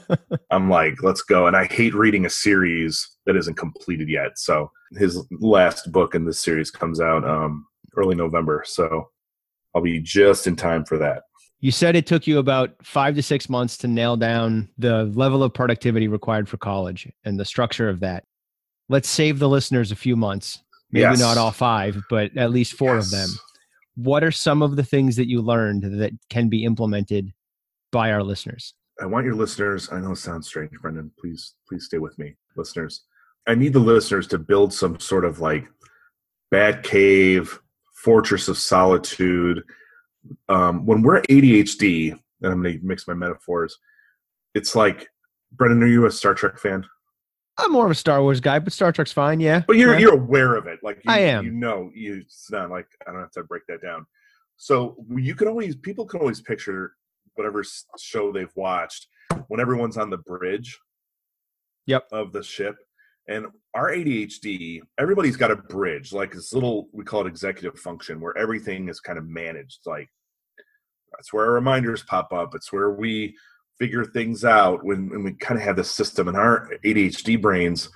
i'm 0.50 0.70
like 0.70 1.02
let's 1.02 1.22
go. 1.22 1.46
And 1.46 1.56
i 1.56 1.64
hate 1.64 1.94
reading 1.94 2.26
a 2.26 2.30
series 2.30 3.11
that 3.26 3.36
isn't 3.36 3.56
completed 3.56 4.08
yet 4.08 4.38
so 4.38 4.70
his 4.92 5.26
last 5.40 5.90
book 5.92 6.14
in 6.14 6.24
this 6.24 6.40
series 6.40 6.70
comes 6.70 7.00
out 7.00 7.26
um 7.26 7.66
early 7.96 8.14
november 8.14 8.62
so 8.66 9.08
i'll 9.74 9.82
be 9.82 10.00
just 10.00 10.46
in 10.46 10.56
time 10.56 10.84
for 10.84 10.98
that 10.98 11.22
you 11.62 11.70
said 11.70 11.94
it 11.94 12.08
took 12.08 12.26
you 12.26 12.38
about 12.38 12.74
five 12.82 13.14
to 13.14 13.22
six 13.22 13.48
months 13.48 13.76
to 13.78 13.88
nail 13.88 14.16
down 14.16 14.68
the 14.78 15.04
level 15.14 15.44
of 15.44 15.54
productivity 15.54 16.08
required 16.08 16.48
for 16.48 16.56
college 16.56 17.08
and 17.24 17.38
the 17.38 17.44
structure 17.44 17.88
of 17.88 18.00
that. 18.00 18.24
Let's 18.88 19.08
save 19.08 19.38
the 19.38 19.48
listeners 19.48 19.92
a 19.92 19.96
few 19.96 20.16
months, 20.16 20.60
maybe 20.90 21.02
yes. 21.02 21.20
not 21.20 21.38
all 21.38 21.52
five, 21.52 22.02
but 22.10 22.36
at 22.36 22.50
least 22.50 22.72
four 22.72 22.96
yes. 22.96 23.06
of 23.06 23.10
them. 23.12 23.28
What 23.94 24.24
are 24.24 24.32
some 24.32 24.60
of 24.60 24.74
the 24.74 24.82
things 24.82 25.14
that 25.14 25.28
you 25.28 25.40
learned 25.40 26.00
that 26.00 26.10
can 26.30 26.48
be 26.48 26.64
implemented 26.64 27.32
by 27.92 28.10
our 28.10 28.24
listeners? 28.24 28.74
I 29.00 29.06
want 29.06 29.24
your 29.24 29.36
listeners, 29.36 29.88
I 29.92 30.00
know 30.00 30.12
it 30.12 30.16
sounds 30.16 30.48
strange, 30.48 30.72
Brendan. 30.82 31.12
Please, 31.16 31.54
please 31.68 31.84
stay 31.84 31.98
with 31.98 32.18
me, 32.18 32.34
listeners. 32.56 33.04
I 33.46 33.54
need 33.54 33.72
the 33.72 33.80
listeners 33.80 34.26
to 34.28 34.38
build 34.38 34.72
some 34.72 35.00
sort 35.00 35.24
of 35.24 35.40
like 35.40 35.66
bat 36.50 36.82
cave, 36.82 37.58
fortress 37.92 38.48
of 38.48 38.58
solitude 38.58 39.62
um, 40.48 40.86
when 40.86 41.02
we're 41.02 41.22
ADHD, 41.22 42.12
and 42.12 42.52
I'm 42.52 42.62
going 42.62 42.78
to 42.78 42.84
mix 42.84 43.06
my 43.06 43.14
metaphors, 43.14 43.78
it's 44.54 44.74
like, 44.74 45.08
Brendan, 45.52 45.82
are 45.82 45.86
you 45.86 46.06
a 46.06 46.10
Star 46.10 46.34
Trek 46.34 46.58
fan? 46.58 46.84
I'm 47.58 47.72
more 47.72 47.84
of 47.84 47.90
a 47.90 47.94
Star 47.94 48.22
Wars 48.22 48.40
guy, 48.40 48.58
but 48.58 48.72
Star 48.72 48.92
Trek's 48.92 49.12
fine, 49.12 49.38
yeah. 49.38 49.62
But 49.66 49.76
you're 49.76 49.92
yeah. 49.92 50.00
you're 50.00 50.14
aware 50.14 50.54
of 50.54 50.66
it, 50.66 50.80
like 50.82 50.96
you, 51.04 51.10
I 51.10 51.18
am. 51.18 51.44
You 51.44 51.50
know, 51.50 51.90
you 51.94 52.22
it's 52.24 52.50
not 52.50 52.70
like 52.70 52.86
I 53.06 53.12
don't 53.12 53.20
have 53.20 53.30
to 53.32 53.44
break 53.44 53.64
that 53.68 53.82
down. 53.82 54.06
So 54.56 54.96
you 55.14 55.34
can 55.34 55.48
always 55.48 55.76
people 55.76 56.06
can 56.06 56.20
always 56.20 56.40
picture 56.40 56.94
whatever 57.34 57.62
show 57.98 58.32
they've 58.32 58.52
watched 58.56 59.06
when 59.48 59.60
everyone's 59.60 59.98
on 59.98 60.08
the 60.08 60.16
bridge. 60.16 60.78
Yep. 61.86 62.08
Of 62.10 62.32
the 62.32 62.42
ship, 62.42 62.76
And 63.28 63.46
our 63.74 63.90
ADHD, 63.90 64.80
everybody's 64.98 65.36
got 65.36 65.50
a 65.50 65.56
bridge, 65.56 66.12
like 66.12 66.32
this 66.32 66.52
little, 66.52 66.88
we 66.92 67.04
call 67.04 67.22
it 67.22 67.28
executive 67.28 67.78
function, 67.78 68.20
where 68.20 68.36
everything 68.36 68.88
is 68.88 69.00
kind 69.00 69.18
of 69.18 69.26
managed. 69.26 69.80
Like 69.86 70.08
that's 71.12 71.32
where 71.32 71.44
our 71.46 71.52
reminders 71.52 72.02
pop 72.02 72.32
up. 72.32 72.54
It's 72.54 72.72
where 72.72 72.90
we 72.90 73.36
figure 73.78 74.04
things 74.04 74.44
out 74.44 74.84
when, 74.84 75.08
when 75.08 75.22
we 75.22 75.32
kind 75.34 75.58
of 75.58 75.64
have 75.64 75.76
this 75.76 75.90
system 75.90 76.28
in 76.28 76.36
our 76.36 76.70
ADHD 76.84 77.40
brains. 77.40 77.88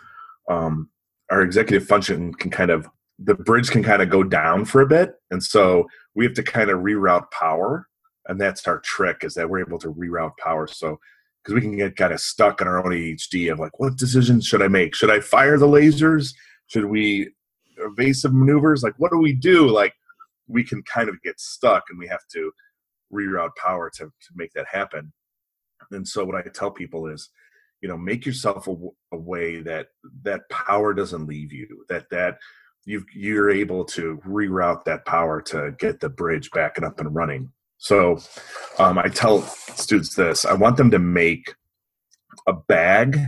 Um, 0.49 0.91
our 1.31 1.43
executive 1.43 1.87
function 1.89 2.33
can 2.35 2.51
kind 2.51 2.71
of 2.71 2.89
the 3.19 3.35
bridge 3.35 3.71
can 3.71 3.83
kind 3.83 4.03
of 4.03 4.11
go 4.11 4.23
down 4.23 4.65
for 4.65 4.83
a 4.83 4.87
bit 4.87 5.15
and 5.31 5.43
so 5.43 5.87
we 6.15 6.25
have 6.25 6.35
to 6.35 6.43
kind 6.43 6.71
of 6.71 6.81
reroute 6.81 7.31
power 7.31 7.89
and 8.27 8.41
that's 8.41 8.67
our 8.69 8.79
trick 8.81 9.25
is 9.25 9.35
that 9.35 9.49
we're 9.49 9.61
able 9.61 9.79
to 9.79 9.93
reroute 9.95 10.37
power 10.39 10.67
so 10.67 10.99
because 11.47 11.55
we 11.55 11.61
can 11.61 11.77
get 11.77 11.97
kind 11.97 12.13
of 12.13 12.19
stuck 12.19 12.61
in 12.61 12.67
our 12.67 12.85
own 12.85 12.91
ADHD 12.91 13.53
of 13.53 13.61
like 13.61 13.79
what 13.79 13.97
decisions 13.97 14.45
should 14.45 14.63
I 14.63 14.69
make? 14.69 14.97
Should 14.97 15.13
I 15.13 15.21
fire 15.21 15.59
the 15.59 15.69
lasers? 15.69 16.35
Should 16.67 16.87
we 16.87 17.31
evasive 17.79 18.35
maneuvers? 18.35 18.83
Like 18.83 18.95
what 18.99 19.13
do 19.13 19.19
we 19.19 19.33
do? 19.33 19.69
Like 19.69 19.95
we 20.49 20.65
can 20.65 20.83
kind 20.83 21.09
of 21.09 21.23
get 21.23 21.39
stuck 21.39 21.85
and 21.89 21.99
we 21.99 22.09
have 22.09 22.27
to 22.33 22.51
reroute 23.13 23.55
power 23.57 23.91
to, 23.91 24.07
to 24.07 24.29
make 24.35 24.53
that 24.55 24.67
happen. 24.69 25.13
And 25.93 26.07
so 26.07 26.25
what 26.25 26.35
I 26.35 26.43
tell 26.43 26.71
people 26.71 27.07
is 27.07 27.31
you 27.81 27.89
know 27.89 27.97
make 27.97 28.27
yourself 28.27 28.67
a, 28.67 28.75
a 29.13 29.17
way 29.17 29.61
that 29.63 29.89
that 30.23 30.49
power 30.51 30.95
doesn't 30.95 31.29
leave 31.29 31.53
you 31.53 31.85
that 31.89 32.09
that 32.11 32.39
you 32.87 33.05
you're 33.15 33.51
able 33.51 33.85
to 33.85 34.21
reroute 34.27 34.83
that 34.85 35.05
power 35.05 35.43
to 35.43 35.73
get 35.79 36.01
the 36.01 36.09
bridge 36.09 36.51
back 36.53 36.79
and 36.79 36.87
up 36.87 36.99
and 36.99 37.15
running 37.15 37.53
so 37.79 38.19
um, 38.79 38.99
i 38.99 39.09
tell 39.09 39.43
students 39.43 40.15
this 40.15 40.45
i 40.45 40.53
want 40.53 40.77
them 40.77 40.91
to 40.91 40.99
make 40.99 41.55
a 42.47 42.53
bag 42.53 43.19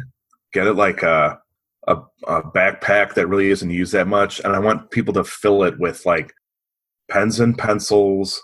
get 0.52 0.66
it 0.66 0.74
like 0.74 1.02
a, 1.02 1.38
a, 1.86 1.96
a 2.26 2.42
backpack 2.42 3.14
that 3.14 3.26
really 3.26 3.50
isn't 3.50 3.70
used 3.70 3.92
that 3.92 4.06
much 4.06 4.40
and 4.40 4.54
i 4.54 4.58
want 4.58 4.90
people 4.90 5.12
to 5.12 5.24
fill 5.24 5.64
it 5.64 5.78
with 5.78 6.04
like 6.06 6.32
pens 7.10 7.40
and 7.40 7.58
pencils 7.58 8.42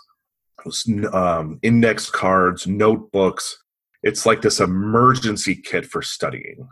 um, 1.13 1.59
index 1.61 2.09
cards 2.09 2.65
notebooks 2.65 3.63
it's 4.03 4.25
like 4.25 4.41
this 4.41 4.59
emergency 4.59 5.55
kit 5.55 5.85
for 5.85 6.01
studying 6.01 6.67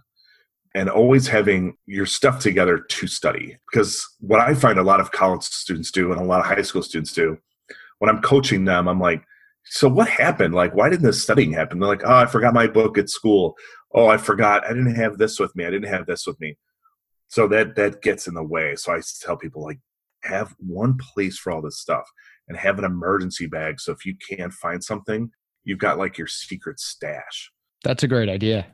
and 0.76 0.90
always 0.90 1.28
having 1.28 1.76
your 1.86 2.06
stuff 2.06 2.40
together 2.40 2.80
to 2.80 3.08
study. 3.08 3.58
Because 3.72 4.04
what 4.20 4.40
I 4.40 4.54
find 4.54 4.80
a 4.80 4.84
lot 4.84 5.00
of 5.00 5.12
college 5.12 5.44
students 5.44 5.92
do 5.92 6.12
and 6.12 6.20
a 6.20 6.24
lot 6.24 6.40
of 6.40 6.46
high 6.46 6.62
school 6.62 6.82
students 6.82 7.14
do, 7.14 7.38
when 8.04 8.14
I'm 8.14 8.22
coaching 8.22 8.66
them, 8.66 8.90
I'm 8.90 9.00
like, 9.00 9.24
so 9.64 9.88
what 9.88 10.10
happened? 10.10 10.54
Like, 10.54 10.76
why 10.76 10.90
didn't 10.90 11.06
this 11.06 11.24
studying 11.24 11.54
happen? 11.54 11.80
They're 11.80 11.88
like, 11.88 12.04
oh, 12.04 12.14
I 12.18 12.26
forgot 12.26 12.54
my 12.54 12.68
book 12.68 12.98
at 12.98 13.10
school. 13.10 13.56
Oh, 13.96 14.08
I 14.08 14.18
forgot. 14.18 14.66
I 14.66 14.74
didn't 14.74 14.96
have 14.96 15.18
this 15.18 15.40
with 15.40 15.56
me. 15.56 15.64
I 15.64 15.70
didn't 15.70 15.88
have 15.88 16.06
this 16.06 16.28
with 16.28 16.38
me. 16.42 16.58
So 17.30 17.48
that 17.48 17.78
that 17.78 18.02
gets 18.02 18.28
in 18.28 18.34
the 18.34 18.44
way. 18.44 18.76
So 18.76 18.92
I 18.92 19.00
tell 19.22 19.38
people 19.38 19.64
like, 19.64 19.80
have 20.24 20.54
one 20.60 20.98
place 20.98 21.38
for 21.38 21.54
all 21.54 21.62
this 21.62 21.80
stuff 21.80 22.04
and 22.50 22.58
have 22.58 22.78
an 22.78 22.84
emergency 22.84 23.48
bag. 23.48 23.80
So 23.80 23.94
if 23.94 24.06
you 24.06 24.16
can't 24.30 24.52
find 24.52 24.84
something, 24.84 25.32
you've 25.64 25.80
got 25.80 25.98
like 25.98 26.18
your 26.18 26.28
secret 26.28 26.82
stash. 26.82 27.54
That's 27.86 28.04
a 28.04 28.08
great 28.10 28.28
idea. 28.28 28.68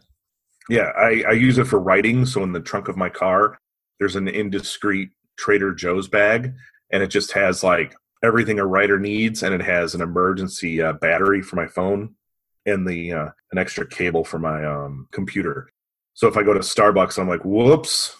Yeah, 0.71 0.89
I, 0.97 1.23
I 1.27 1.31
use 1.33 1.59
it 1.59 1.67
for 1.67 1.79
writing. 1.79 2.25
So 2.25 2.41
in 2.41 2.51
the 2.51 2.61
trunk 2.61 2.87
of 2.87 2.97
my 2.97 3.09
car, 3.09 3.59
there's 3.99 4.15
an 4.15 4.27
indiscreet 4.27 5.11
Trader 5.37 5.75
Joe's 5.75 6.07
bag, 6.07 6.51
and 6.91 7.03
it 7.03 7.11
just 7.11 7.31
has 7.33 7.63
like 7.63 7.93
everything 8.23 8.59
a 8.59 8.65
writer 8.65 8.99
needs, 8.99 9.43
and 9.43 9.53
it 9.53 9.61
has 9.61 9.95
an 9.95 10.01
emergency 10.01 10.81
uh, 10.81 10.93
battery 10.93 11.41
for 11.41 11.55
my 11.55 11.67
phone 11.67 12.15
and 12.65 12.87
the 12.87 13.13
uh, 13.13 13.29
an 13.51 13.57
extra 13.57 13.87
cable 13.87 14.23
for 14.23 14.39
my 14.39 14.65
um, 14.65 15.07
computer. 15.11 15.69
So 16.13 16.27
if 16.27 16.37
I 16.37 16.43
go 16.43 16.53
to 16.53 16.59
Starbucks, 16.59 17.17
I'm 17.17 17.29
like, 17.29 17.45
whoops, 17.45 18.15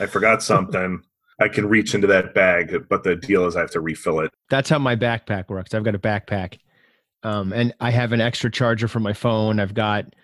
I 0.00 0.06
forgot 0.06 0.42
something. 0.42 1.02
I 1.40 1.48
can 1.48 1.66
reach 1.66 1.94
into 1.94 2.06
that 2.06 2.32
bag, 2.32 2.86
but 2.88 3.02
the 3.02 3.16
deal 3.16 3.44
is 3.46 3.56
I 3.56 3.60
have 3.60 3.70
to 3.72 3.80
refill 3.80 4.20
it. 4.20 4.30
That's 4.50 4.70
how 4.70 4.78
my 4.78 4.94
backpack 4.94 5.48
works. 5.48 5.74
I've 5.74 5.82
got 5.82 5.96
a 5.96 5.98
backpack 5.98 6.58
um, 7.24 7.52
and 7.52 7.74
I 7.80 7.90
have 7.90 8.12
an 8.12 8.20
extra 8.20 8.50
charger 8.50 8.86
for 8.86 9.00
my 9.00 9.14
phone. 9.14 9.58
I've 9.58 9.74
got 9.74 10.14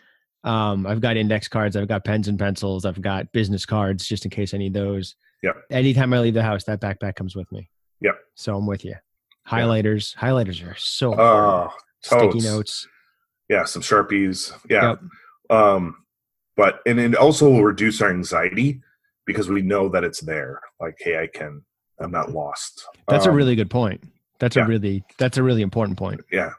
um, 0.44 0.86
I've 0.86 1.00
got 1.00 1.16
index 1.16 1.48
cards. 1.48 1.76
I've 1.76 1.88
got 1.88 2.04
pens 2.04 2.28
and 2.28 2.38
pencils. 2.38 2.84
I've 2.84 3.00
got 3.00 3.32
business 3.32 3.66
cards 3.66 4.06
just 4.06 4.24
in 4.24 4.30
case 4.30 4.54
I 4.54 4.58
need 4.58 4.72
those. 4.72 5.16
Yeah. 5.42 5.52
Anytime 5.70 6.14
I 6.14 6.20
leave 6.20 6.34
the 6.34 6.42
house, 6.42 6.64
that 6.64 6.80
backpack 6.80 7.16
comes 7.16 7.34
with 7.34 7.50
me. 7.52 7.68
Yeah. 8.00 8.12
So 8.34 8.56
I'm 8.56 8.66
with 8.66 8.84
you. 8.84 8.96
Highlighters. 9.46 10.14
Yeah. 10.14 10.28
Highlighters 10.28 10.66
are 10.66 10.76
so 10.76 11.18
oh, 11.18 11.72
sticky 12.00 12.40
notes. 12.40 12.86
Yeah, 13.48 13.64
some 13.64 13.82
sharpies. 13.82 14.52
Yeah. 14.68 14.90
Yep. 14.90 15.00
Um, 15.50 15.96
but 16.56 16.80
and 16.86 17.00
it 17.00 17.16
also 17.16 17.50
will 17.50 17.64
reduce 17.64 18.00
our 18.00 18.10
anxiety 18.10 18.80
because 19.26 19.48
we 19.48 19.62
know 19.62 19.88
that 19.88 20.04
it's 20.04 20.20
there. 20.20 20.60
Like, 20.78 20.96
hey, 21.00 21.20
I 21.20 21.26
can. 21.26 21.64
I'm 21.98 22.10
not 22.10 22.32
lost. 22.32 22.86
That's 23.08 23.26
um, 23.26 23.32
a 23.32 23.36
really 23.36 23.56
good 23.56 23.70
point. 23.70 24.02
That's 24.38 24.56
yeah. 24.56 24.64
a 24.64 24.68
really 24.68 25.04
that's 25.18 25.36
a 25.36 25.42
really 25.42 25.62
important 25.62 25.98
point. 25.98 26.22
Yeah 26.30 26.52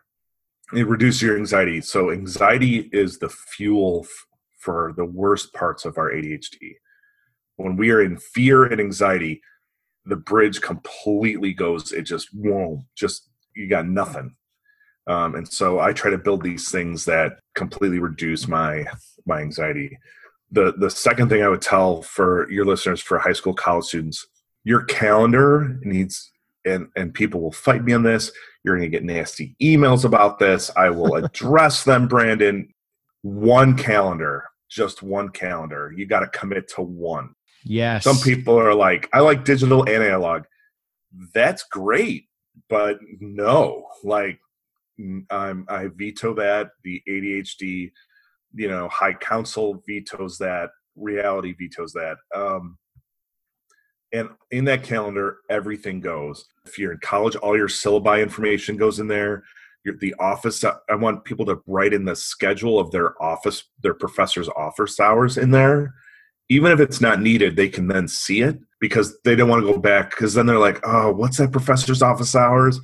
it 0.74 0.88
reduces 0.88 1.22
your 1.22 1.38
anxiety. 1.38 1.82
So 1.82 2.12
anxiety 2.12 2.90
is 2.92 3.20
the 3.20 3.30
fuel 3.30 4.06
f- 4.06 4.26
for 4.58 4.94
the 4.96 5.06
worst 5.06 5.54
parts 5.54 5.86
of 5.86 5.98
our 5.98 6.12
ADHD. 6.12 6.76
When 7.58 7.76
we 7.76 7.92
are 7.92 8.02
in 8.02 8.18
fear 8.18 8.66
and 8.66 8.80
anxiety, 8.80 9.42
the 10.06 10.16
bridge 10.16 10.62
completely 10.62 11.54
goes. 11.54 11.92
It 11.92 12.04
just 12.04 12.30
won't. 12.34 12.82
Just 12.96 13.30
you 13.56 13.68
got 13.68 13.88
nothing. 13.88 14.36
Um, 15.08 15.36
and 15.36 15.48
so 15.48 15.80
I 15.80 15.94
try 15.94 16.12
to 16.12 16.18
build 16.18 16.44
these 16.44 16.70
things 16.70 17.06
that 17.06 17.40
completely 17.56 18.00
reduce 18.00 18.48
my 18.48 18.86
my 19.26 19.42
anxiety. 19.42 19.98
The 20.52 20.74
the 20.78 20.90
second 20.90 21.30
thing 21.30 21.44
I 21.44 21.50
would 21.50 21.62
tell 21.62 22.02
for 22.02 22.50
your 22.52 22.66
listeners, 22.66 23.02
for 23.02 23.20
high 23.20 23.34
school, 23.34 23.54
college 23.54 23.86
students, 23.86 24.28
your 24.64 24.84
calendar 24.84 25.80
needs 25.82 26.32
and 26.66 26.88
and 26.96 27.14
people 27.14 27.42
will 27.42 27.52
fight 27.52 27.84
me 27.84 27.94
on 27.94 28.04
this 28.04 28.32
you're 28.64 28.78
going 28.78 28.90
to 28.90 28.96
get 28.96 29.04
nasty 29.04 29.56
emails 29.62 30.06
about 30.06 30.40
this. 30.40 30.72
I 30.76 30.90
will 30.90 31.16
address 31.24 31.84
them, 31.84 32.08
Brandon. 32.08 32.74
One 33.24 33.78
calendar, 33.78 34.46
just 34.70 35.04
one 35.04 35.30
calendar. 35.30 35.94
You 35.96 36.06
got 36.06 36.22
to 36.22 36.28
commit 36.28 36.68
to 36.76 36.82
one. 36.82 37.36
Yes. 37.64 38.04
Some 38.04 38.18
people 38.18 38.58
are 38.60 38.74
like, 38.74 39.10
I 39.14 39.20
like 39.20 39.46
digital 39.46 39.84
and 39.84 40.04
analog. 40.04 40.44
That's 41.34 41.64
great, 41.64 42.26
but 42.70 43.00
no, 43.20 43.86
like, 44.04 44.40
I'm, 45.30 45.66
I 45.68 45.88
veto 45.94 46.34
that. 46.36 46.72
The 46.84 47.02
ADHD, 47.10 47.92
you 48.54 48.68
know, 48.68 48.88
high 48.90 49.14
council 49.14 49.82
vetoes 49.88 50.38
that. 50.38 50.70
Reality 50.96 51.54
vetoes 51.54 51.94
that. 51.94 52.18
Um, 52.36 52.78
and 54.14 54.30
in 54.52 54.66
that 54.66 54.84
calendar 54.84 55.38
everything 55.50 56.00
goes 56.00 56.46
if 56.66 56.78
you're 56.78 56.92
in 56.92 57.00
college 57.00 57.36
all 57.38 57.58
your 57.58 57.68
syllabi 57.68 58.22
information 58.22 58.78
goes 58.78 59.00
in 59.00 59.08
there 59.08 59.44
your, 59.86 59.96
the 59.98 60.14
office 60.20 60.64
i 60.64 60.96
want 60.96 61.24
people 61.24 61.46
to 61.46 61.62
write 61.68 61.94
in 61.94 62.06
the 62.06 62.16
schedule 62.16 62.80
of 62.80 62.92
their 62.92 63.22
office 63.22 63.64
their 63.82 63.94
professor's 63.94 64.50
office 64.50 65.00
hours 65.00 65.38
in 65.38 65.52
there 65.52 65.94
even 66.52 66.72
if 66.72 66.80
it's 66.80 67.02
not 67.02 67.22
needed 67.22 67.56
they 67.56 67.70
can 67.70 67.88
then 67.88 68.08
see 68.08 68.42
it 68.42 68.60
because 68.80 69.20
they 69.24 69.36
don't 69.36 69.50
want 69.50 69.66
to 69.66 69.72
go 69.72 69.80
back 69.80 70.10
because 70.12 70.34
then 70.34 70.46
they're 70.46 70.60
like 70.60 70.80
oh 70.84 71.12
what's 71.12 71.38
that 71.38 71.52
professor's 71.52 72.02
office 72.02 72.36
hours 72.36 72.80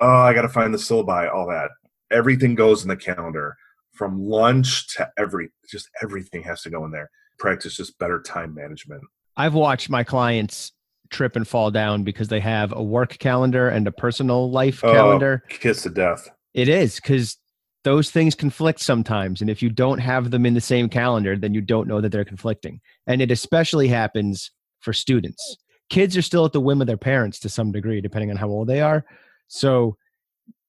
oh 0.00 0.20
i 0.22 0.32
gotta 0.32 0.48
find 0.48 0.74
the 0.74 0.78
syllabi 0.78 1.32
all 1.32 1.46
that 1.46 1.70
everything 2.10 2.54
goes 2.54 2.82
in 2.82 2.88
the 2.88 2.96
calendar 2.96 3.56
from 3.92 4.24
lunch 4.24 4.96
to 4.96 5.08
every 5.18 5.50
just 5.70 5.88
everything 6.02 6.42
has 6.42 6.62
to 6.62 6.70
go 6.70 6.84
in 6.84 6.90
there 6.90 7.10
practice 7.38 7.76
just 7.76 7.98
better 7.98 8.20
time 8.20 8.54
management 8.54 9.02
I've 9.36 9.54
watched 9.54 9.88
my 9.88 10.04
clients 10.04 10.72
trip 11.10 11.36
and 11.36 11.46
fall 11.46 11.70
down 11.70 12.04
because 12.04 12.28
they 12.28 12.40
have 12.40 12.72
a 12.72 12.82
work 12.82 13.18
calendar 13.18 13.68
and 13.68 13.86
a 13.86 13.92
personal 13.92 14.50
life 14.50 14.84
oh, 14.84 14.92
calendar. 14.92 15.42
Kiss 15.48 15.82
to 15.84 15.90
death. 15.90 16.28
It 16.54 16.68
is 16.68 16.96
because 16.96 17.38
those 17.84 18.10
things 18.10 18.34
conflict 18.34 18.80
sometimes. 18.80 19.40
And 19.40 19.48
if 19.48 19.62
you 19.62 19.70
don't 19.70 19.98
have 19.98 20.30
them 20.30 20.44
in 20.44 20.54
the 20.54 20.60
same 20.60 20.88
calendar, 20.88 21.36
then 21.36 21.54
you 21.54 21.60
don't 21.60 21.88
know 21.88 22.00
that 22.00 22.12
they're 22.12 22.24
conflicting. 22.24 22.80
And 23.06 23.22
it 23.22 23.30
especially 23.30 23.88
happens 23.88 24.50
for 24.80 24.92
students. 24.92 25.56
Kids 25.88 26.16
are 26.16 26.22
still 26.22 26.44
at 26.44 26.52
the 26.52 26.60
whim 26.60 26.80
of 26.80 26.86
their 26.86 26.96
parents 26.96 27.38
to 27.40 27.48
some 27.48 27.72
degree, 27.72 28.00
depending 28.00 28.30
on 28.30 28.36
how 28.36 28.48
old 28.48 28.68
they 28.68 28.80
are. 28.80 29.04
So 29.48 29.96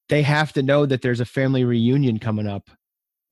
they 0.08 0.22
have 0.22 0.52
to 0.54 0.62
know 0.62 0.86
that 0.86 1.02
there's 1.02 1.20
a 1.20 1.24
family 1.24 1.64
reunion 1.64 2.18
coming 2.18 2.46
up 2.46 2.70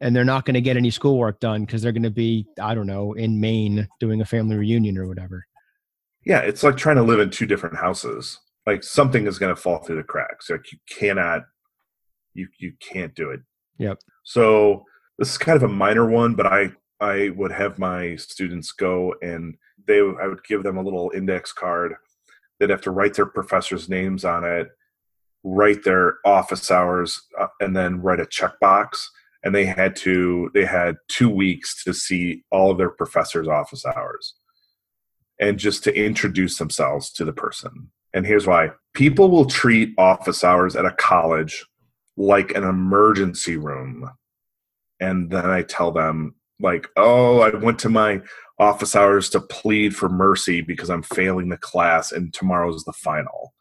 and 0.01 0.17
they're 0.17 0.25
not 0.25 0.45
going 0.45 0.55
to 0.55 0.61
get 0.61 0.77
any 0.77 0.91
schoolwork 0.91 1.41
done 1.41 1.65
because 1.65 1.83
they're 1.83 1.93
going 1.93 2.03
to 2.03 2.11
be 2.11 2.47
i 2.61 2.75
don't 2.75 2.87
know 2.87 3.13
in 3.13 3.41
maine 3.41 3.87
doing 3.99 4.21
a 4.21 4.25
family 4.25 4.57
reunion 4.57 4.97
or 4.97 5.07
whatever 5.07 5.45
yeah 6.25 6.41
it's 6.41 6.63
like 6.63 6.77
trying 6.77 6.97
to 6.97 7.03
live 7.03 7.21
in 7.21 7.31
two 7.31 7.47
different 7.47 7.77
houses 7.77 8.39
like 8.67 8.83
something 8.83 9.27
is 9.27 9.39
going 9.39 9.55
to 9.55 9.61
fall 9.61 9.79
through 9.79 9.97
the 9.97 10.03
cracks 10.03 10.49
like 10.51 10.73
you 10.73 10.79
cannot 10.89 11.43
you 12.35 12.49
you 12.59 12.73
can't 12.81 13.15
do 13.15 13.31
it 13.31 13.41
yep. 13.81 13.99
So 14.23 14.85
this 15.19 15.31
is 15.31 15.39
kind 15.39 15.57
of 15.57 15.63
a 15.63 15.69
minor 15.69 16.09
one 16.09 16.35
but 16.35 16.47
i 16.47 16.71
i 17.01 17.31
would 17.31 17.53
have 17.53 17.79
my 17.79 18.17
students 18.17 18.73
go 18.73 19.15
and 19.23 19.57
they 19.87 19.99
i 19.99 20.27
would 20.27 20.45
give 20.45 20.63
them 20.63 20.77
a 20.77 20.83
little 20.83 21.11
index 21.15 21.53
card. 21.53 21.95
They'd 22.59 22.71
have 22.71 22.83
to 22.83 22.91
write 22.91 23.15
their 23.15 23.27
professors 23.27 23.89
names 23.89 24.25
on 24.25 24.45
it 24.45 24.69
write 25.43 25.85
their 25.85 26.19
office 26.25 26.71
hours 26.71 27.23
uh, 27.39 27.47
and 27.61 27.77
then 27.77 28.01
write 28.03 28.21
a 28.21 28.27
checkbox. 28.27 29.07
And 29.43 29.55
they 29.55 29.65
had 29.65 29.97
to 29.97 30.51
they 30.53 30.67
had 30.67 30.97
two 31.09 31.31
weeks 31.31 31.83
to 31.85 31.95
see 31.95 32.43
all 32.51 32.71
of 32.71 32.77
their 32.77 32.91
professors 32.91 33.49
office 33.49 33.87
hours 33.87 34.35
and 35.41 35.59
just 35.59 35.83
to 35.85 35.95
introduce 35.95 36.59
themselves 36.59 37.11
to 37.13 37.25
the 37.25 37.33
person. 37.33 37.91
And 38.13 38.27
here's 38.27 38.47
why. 38.47 38.73
People 38.93 39.31
will 39.31 39.47
treat 39.47 39.95
office 39.97 40.45
hours 40.45 40.77
at 40.77 40.85
a 40.85 40.93
college 40.93 41.65
like 42.21 42.55
an 42.55 42.65
emergency 42.65 43.57
room. 43.57 44.11
And 45.01 45.31
then 45.31 45.47
I 45.47 45.63
tell 45.63 45.91
them, 45.91 46.35
like, 46.61 46.87
oh, 46.99 47.41
I 47.41 47.57
went 47.57 47.79
to 47.81 47.89
my 47.89 48.21
office 48.59 48.95
hours 48.95 49.31
to 49.31 49.41
plead 49.41 49.97
for 49.97 50.11
mercy 50.11 50.61
because 50.61 50.91
I'm 50.91 51.03
failing 51.03 51.49
the 51.49 51.57
class 51.57 52.13
and 52.13 52.35
tomorrow's 52.35 52.85
the 52.85 52.93
final. 52.93 53.55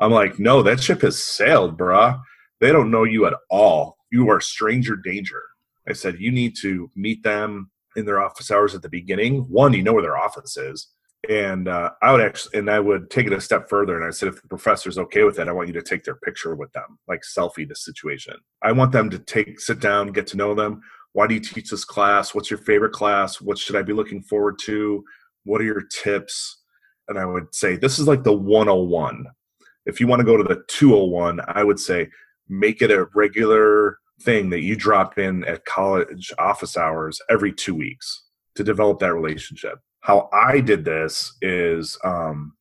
I'm 0.00 0.10
like, 0.10 0.38
no, 0.38 0.62
that 0.62 0.82
ship 0.82 1.02
has 1.02 1.22
sailed, 1.22 1.78
bruh. 1.78 2.18
They 2.60 2.72
don't 2.72 2.90
know 2.90 3.04
you 3.04 3.26
at 3.26 3.34
all. 3.50 3.98
You 4.10 4.30
are 4.30 4.40
stranger 4.40 4.96
danger. 4.96 5.42
I 5.86 5.92
said, 5.92 6.18
you 6.18 6.32
need 6.32 6.56
to 6.62 6.90
meet 6.96 7.22
them 7.22 7.70
in 7.96 8.06
their 8.06 8.20
office 8.20 8.50
hours 8.50 8.74
at 8.74 8.80
the 8.80 8.88
beginning. 8.88 9.40
One, 9.50 9.74
you 9.74 9.82
know 9.82 9.92
where 9.92 10.02
their 10.02 10.16
office 10.16 10.56
is 10.56 10.88
and 11.28 11.68
uh, 11.68 11.90
I 12.02 12.12
would 12.12 12.20
actually, 12.20 12.58
and 12.58 12.70
I 12.70 12.80
would 12.80 13.10
take 13.10 13.26
it 13.26 13.32
a 13.32 13.40
step 13.40 13.68
further, 13.68 13.96
and 13.96 14.04
I 14.04 14.10
said, 14.10 14.28
if 14.28 14.40
the 14.40 14.48
professor's 14.48 14.98
okay 14.98 15.24
with 15.24 15.38
it, 15.38 15.48
I 15.48 15.52
want 15.52 15.68
you 15.68 15.74
to 15.74 15.82
take 15.82 16.04
their 16.04 16.16
picture 16.16 16.54
with 16.54 16.72
them, 16.72 16.98
like 17.08 17.22
selfie 17.22 17.68
the 17.68 17.74
situation. 17.74 18.34
I 18.62 18.72
want 18.72 18.92
them 18.92 19.10
to 19.10 19.18
take, 19.18 19.60
sit 19.60 19.80
down, 19.80 20.12
get 20.12 20.26
to 20.28 20.36
know 20.36 20.54
them. 20.54 20.80
Why 21.12 21.26
do 21.26 21.34
you 21.34 21.40
teach 21.40 21.70
this 21.70 21.84
class? 21.84 22.34
What's 22.34 22.50
your 22.50 22.58
favorite 22.58 22.92
class? 22.92 23.40
What 23.40 23.58
should 23.58 23.76
I 23.76 23.82
be 23.82 23.92
looking 23.92 24.22
forward 24.22 24.58
to? 24.64 25.02
What 25.44 25.60
are 25.60 25.64
your 25.64 25.82
tips? 25.82 26.62
And 27.08 27.18
I 27.18 27.24
would 27.24 27.54
say, 27.54 27.76
this 27.76 27.98
is 27.98 28.06
like 28.06 28.22
the 28.22 28.32
101. 28.32 29.26
If 29.86 30.00
you 30.00 30.06
want 30.06 30.20
to 30.20 30.26
go 30.26 30.36
to 30.36 30.42
the 30.42 30.62
201, 30.68 31.40
I 31.48 31.62
would 31.64 31.78
say, 31.78 32.08
make 32.48 32.82
it 32.82 32.90
a 32.90 33.06
regular 33.14 33.98
thing 34.22 34.50
that 34.50 34.62
you 34.62 34.76
drop 34.76 35.18
in 35.18 35.44
at 35.44 35.64
college 35.64 36.32
office 36.38 36.76
hours 36.76 37.20
every 37.28 37.52
two 37.52 37.74
weeks 37.74 38.24
to 38.54 38.64
develop 38.64 38.98
that 39.00 39.14
relationship 39.14 39.78
how 40.06 40.28
I 40.32 40.60
did 40.60 40.84
this 40.84 41.36
is 41.42 41.98
um, 42.04 42.52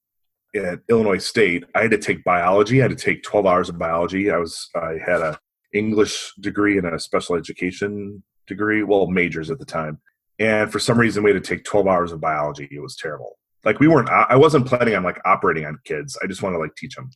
at 0.56 0.80
Illinois 0.90 1.20
State. 1.20 1.64
I 1.76 1.84
had 1.84 1.92
to 1.92 2.00
take 2.00 2.24
biology. 2.24 2.82
I 2.82 2.88
had 2.88 2.98
to 2.98 3.04
take 3.06 3.22
12 3.22 3.46
hours 3.46 3.70
of 3.70 3.78
biology. 3.78 4.32
I 4.32 4.38
was 4.38 4.68
I 4.76 4.98
had 5.06 5.22
a 5.22 5.40
English 5.72 6.34
degree 6.40 6.80
and 6.80 6.88
a 6.88 7.00
special 7.00 7.36
education 7.36 8.24
degree, 8.48 8.82
well, 8.82 9.06
majors 9.06 9.52
at 9.52 9.60
the 9.60 9.66
time. 9.66 10.00
And 10.40 10.72
for 10.72 10.80
some 10.80 10.98
reason, 10.98 11.22
we 11.22 11.32
had 11.32 11.44
to 11.44 11.56
take 11.56 11.64
12 11.66 11.86
hours 11.86 12.12
of 12.12 12.20
biology. 12.20 12.68
It 12.72 12.80
was 12.80 12.96
terrible. 12.96 13.38
Like 13.64 13.80
we 13.80 13.88
weren't. 13.88 14.10
I 14.10 14.36
wasn't 14.38 14.66
planning 14.66 14.96
on 14.96 15.04
like 15.04 15.22
operating 15.24 15.68
on 15.68 15.78
kids. 15.86 16.18
I 16.24 16.26
just 16.26 16.42
want 16.42 16.56
to 16.56 16.60
like 16.60 16.76
teach 16.76 16.96
them. 16.96 17.12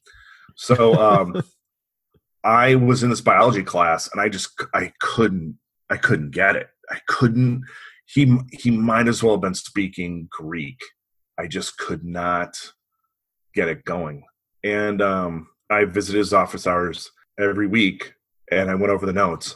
So 0.56 0.94
um, 0.94 1.42
I 2.44 2.76
was 2.76 3.02
in 3.02 3.10
this 3.10 3.22
biology 3.22 3.64
class, 3.64 4.08
and 4.12 4.22
I 4.22 4.30
just 4.30 4.52
I 4.76 4.94
couldn't 5.00 5.58
I 5.90 5.98
couldn't 5.98 6.32
get 6.32 6.56
it. 6.56 6.68
I 6.92 7.00
couldn't 7.08 7.64
he 8.14 8.38
he 8.52 8.72
might 8.72 9.08
as 9.08 9.22
well 9.22 9.36
have 9.36 9.42
been 9.42 9.54
speaking 9.54 10.28
Greek. 10.32 10.80
I 11.38 11.48
just 11.48 11.78
could 11.78 12.04
not 12.04 12.58
get 13.54 13.70
it 13.70 13.86
going. 13.86 14.24
And 14.64 15.02
um, 15.02 15.48
I 15.70 15.86
visited 15.86 16.18
his 16.18 16.34
office 16.34 16.66
hours 16.68 17.12
every 17.40 17.68
week, 17.68 18.14
and 18.52 18.70
I 18.70 18.76
went 18.76 18.92
over 18.92 19.06
the 19.06 19.14
notes, 19.14 19.56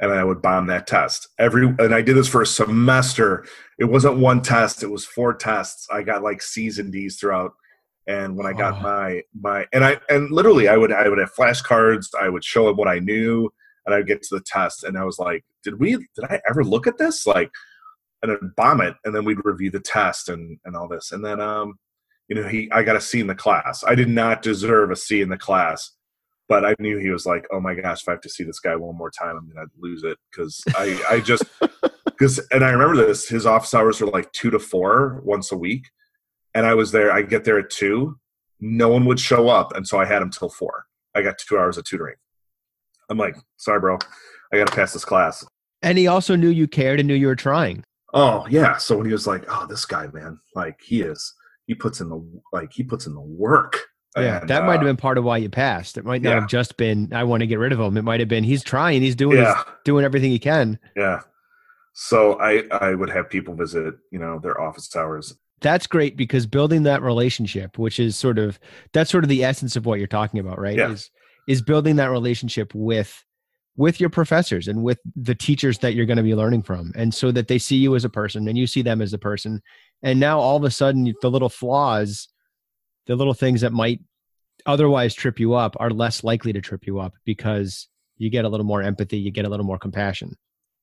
and 0.00 0.10
I 0.10 0.24
would 0.24 0.40
bomb 0.40 0.66
that 0.68 0.86
test 0.86 1.28
every. 1.38 1.66
And 1.66 1.94
I 1.94 2.00
did 2.00 2.16
this 2.16 2.28
for 2.28 2.42
a 2.42 2.46
semester. 2.46 3.46
It 3.78 3.84
wasn't 3.84 4.16
one 4.16 4.40
test; 4.40 4.82
it 4.82 4.90
was 4.90 5.04
four 5.04 5.34
tests. 5.34 5.86
I 5.92 6.02
got 6.02 6.22
like 6.22 6.40
C's 6.40 6.78
and 6.78 6.90
D's 6.90 7.16
throughout. 7.16 7.52
And 8.06 8.34
when 8.34 8.46
I 8.46 8.54
got 8.54 8.78
oh. 8.78 8.82
my 8.82 9.22
my 9.38 9.66
and 9.74 9.84
I 9.84 9.98
and 10.08 10.30
literally 10.30 10.68
I 10.68 10.76
would 10.78 10.90
I 10.90 11.06
would 11.08 11.18
have 11.18 11.34
flashcards. 11.34 12.08
I 12.18 12.30
would 12.30 12.44
show 12.44 12.70
him 12.70 12.76
what 12.76 12.88
I 12.88 12.98
knew, 12.98 13.50
and 13.84 13.94
I'd 13.94 14.06
get 14.06 14.22
to 14.22 14.36
the 14.36 14.44
test, 14.46 14.84
and 14.84 14.96
I 14.96 15.04
was 15.04 15.18
like, 15.18 15.44
"Did 15.62 15.78
we? 15.78 15.92
Did 15.92 16.24
I 16.24 16.40
ever 16.48 16.64
look 16.64 16.86
at 16.86 16.96
this? 16.96 17.26
Like, 17.26 17.50
and 18.22 18.30
then 18.30 18.52
bomb 18.56 18.80
it 18.80 18.94
and 19.04 19.14
then 19.14 19.24
we'd 19.24 19.44
review 19.44 19.70
the 19.70 19.80
test 19.80 20.28
and 20.28 20.58
and 20.64 20.76
all 20.76 20.88
this. 20.88 21.12
And 21.12 21.24
then 21.24 21.40
um 21.40 21.78
you 22.28 22.36
know 22.36 22.46
he 22.46 22.70
i 22.72 22.82
got 22.82 22.96
a 22.96 23.00
c 23.00 23.20
in 23.20 23.26
the 23.26 23.34
class. 23.34 23.84
I 23.86 23.94
did 23.94 24.08
not 24.08 24.42
deserve 24.42 24.90
a 24.90 24.96
c 24.96 25.20
in 25.20 25.28
the 25.28 25.38
class 25.38 25.92
but 26.50 26.66
i 26.66 26.74
knew 26.80 26.98
he 26.98 27.08
was 27.10 27.24
like 27.24 27.46
oh 27.50 27.60
my 27.60 27.74
gosh 27.74 28.02
if 28.02 28.08
i 28.08 28.10
have 28.10 28.20
to 28.20 28.28
see 28.28 28.44
this 28.44 28.58
guy 28.58 28.76
one 28.76 28.98
more 28.98 29.10
time 29.10 29.38
i'm 29.38 29.48
gonna 29.48 29.66
lose 29.78 30.02
it. 30.02 30.18
Because 30.30 30.62
i 30.76 31.00
i 31.08 31.20
just 31.20 31.44
because 32.04 32.38
and 32.50 32.62
i 32.62 32.70
remember 32.70 32.96
this 32.96 33.26
his 33.28 33.46
office 33.46 33.72
hours 33.72 34.02
were 34.02 34.08
like 34.08 34.30
two 34.32 34.50
to 34.50 34.58
four 34.58 35.22
once 35.24 35.52
a 35.52 35.56
week 35.56 35.88
and 36.54 36.66
i 36.66 36.74
was 36.74 36.92
there 36.92 37.10
i 37.10 37.22
get 37.22 37.44
there 37.44 37.58
at 37.58 37.70
two 37.70 38.18
no 38.60 38.88
one 38.88 39.06
would 39.06 39.20
show 39.20 39.48
up 39.48 39.74
and 39.74 39.88
so 39.88 39.98
i 39.98 40.04
had 40.04 40.20
him 40.20 40.30
till 40.30 40.50
four. 40.50 40.84
I 41.14 41.22
got 41.22 41.38
two 41.38 41.58
hours 41.58 41.78
of 41.78 41.84
tutoring. 41.84 42.16
I'm 43.08 43.16
like 43.16 43.36
sorry 43.56 43.80
bro 43.80 43.96
i 44.52 44.58
gotta 44.58 44.74
pass 44.74 44.92
this 44.92 45.04
class. 45.04 45.46
And 45.82 45.96
he 45.96 46.08
also 46.08 46.36
knew 46.36 46.50
you 46.50 46.68
cared 46.68 47.00
and 47.00 47.06
knew 47.06 47.14
you 47.14 47.28
were 47.28 47.36
trying 47.36 47.84
Oh 48.12 48.46
yeah. 48.48 48.76
So 48.76 48.96
when 48.96 49.06
he 49.06 49.12
was 49.12 49.26
like, 49.26 49.44
"Oh, 49.48 49.66
this 49.68 49.84
guy, 49.84 50.06
man, 50.12 50.40
like 50.54 50.80
he 50.82 51.02
is, 51.02 51.34
he 51.66 51.74
puts 51.74 52.00
in 52.00 52.08
the 52.08 52.40
like 52.52 52.72
he 52.72 52.82
puts 52.82 53.06
in 53.06 53.14
the 53.14 53.20
work." 53.20 53.78
Yeah, 54.16 54.40
and, 54.40 54.50
that 54.50 54.64
might 54.64 54.74
have 54.74 54.82
uh, 54.82 54.86
been 54.86 54.96
part 54.96 55.18
of 55.18 55.24
why 55.24 55.36
you 55.36 55.48
passed. 55.48 55.96
It 55.96 56.04
might 56.04 56.22
not 56.22 56.30
yeah. 56.30 56.40
have 56.40 56.48
just 56.48 56.76
been 56.76 57.12
I 57.12 57.24
want 57.24 57.42
to 57.42 57.46
get 57.46 57.60
rid 57.60 57.72
of 57.72 57.78
him. 57.78 57.96
It 57.96 58.02
might 58.02 58.20
have 58.20 58.28
been 58.28 58.42
he's 58.42 58.64
trying, 58.64 59.02
he's 59.02 59.14
doing 59.14 59.38
yeah. 59.38 59.54
his, 59.54 59.64
doing 59.84 60.04
everything 60.04 60.32
he 60.32 60.38
can. 60.38 60.78
Yeah. 60.96 61.20
So 61.94 62.40
I 62.40 62.64
I 62.72 62.94
would 62.94 63.10
have 63.10 63.30
people 63.30 63.54
visit, 63.54 63.94
you 64.10 64.18
know, 64.18 64.40
their 64.40 64.60
office 64.60 64.94
hours. 64.96 65.34
That's 65.60 65.86
great 65.86 66.16
because 66.16 66.46
building 66.46 66.84
that 66.84 67.02
relationship, 67.02 67.78
which 67.78 68.00
is 68.00 68.16
sort 68.16 68.38
of 68.38 68.58
that's 68.92 69.10
sort 69.10 69.24
of 69.24 69.30
the 69.30 69.44
essence 69.44 69.76
of 69.76 69.86
what 69.86 69.98
you're 69.98 70.08
talking 70.08 70.40
about, 70.40 70.58
right? 70.58 70.76
Yeah. 70.76 70.90
Is 70.90 71.10
is 71.46 71.62
building 71.62 71.96
that 71.96 72.10
relationship 72.10 72.74
with 72.74 73.24
with 73.80 73.98
your 73.98 74.10
professors 74.10 74.68
and 74.68 74.82
with 74.82 75.00
the 75.16 75.34
teachers 75.34 75.78
that 75.78 75.94
you're 75.94 76.04
going 76.04 76.18
to 76.18 76.22
be 76.22 76.34
learning 76.34 76.62
from 76.62 76.92
and 76.94 77.14
so 77.14 77.32
that 77.32 77.48
they 77.48 77.56
see 77.56 77.76
you 77.76 77.96
as 77.96 78.04
a 78.04 78.10
person 78.10 78.46
and 78.46 78.58
you 78.58 78.66
see 78.66 78.82
them 78.82 79.00
as 79.00 79.14
a 79.14 79.18
person. 79.18 79.62
And 80.02 80.20
now 80.20 80.38
all 80.38 80.58
of 80.58 80.64
a 80.64 80.70
sudden 80.70 81.14
the 81.22 81.30
little 81.30 81.48
flaws 81.48 82.28
the 83.06 83.16
little 83.16 83.32
things 83.32 83.62
that 83.62 83.72
might 83.72 84.00
otherwise 84.66 85.14
trip 85.14 85.40
you 85.40 85.54
up 85.54 85.74
are 85.80 85.88
less 85.88 86.22
likely 86.22 86.52
to 86.52 86.60
trip 86.60 86.86
you 86.86 87.00
up 87.00 87.14
because 87.24 87.88
you 88.18 88.28
get 88.28 88.44
a 88.44 88.48
little 88.50 88.66
more 88.66 88.82
empathy 88.82 89.16
you 89.16 89.30
get 89.30 89.46
a 89.46 89.48
little 89.48 89.64
more 89.64 89.78
compassion. 89.78 90.36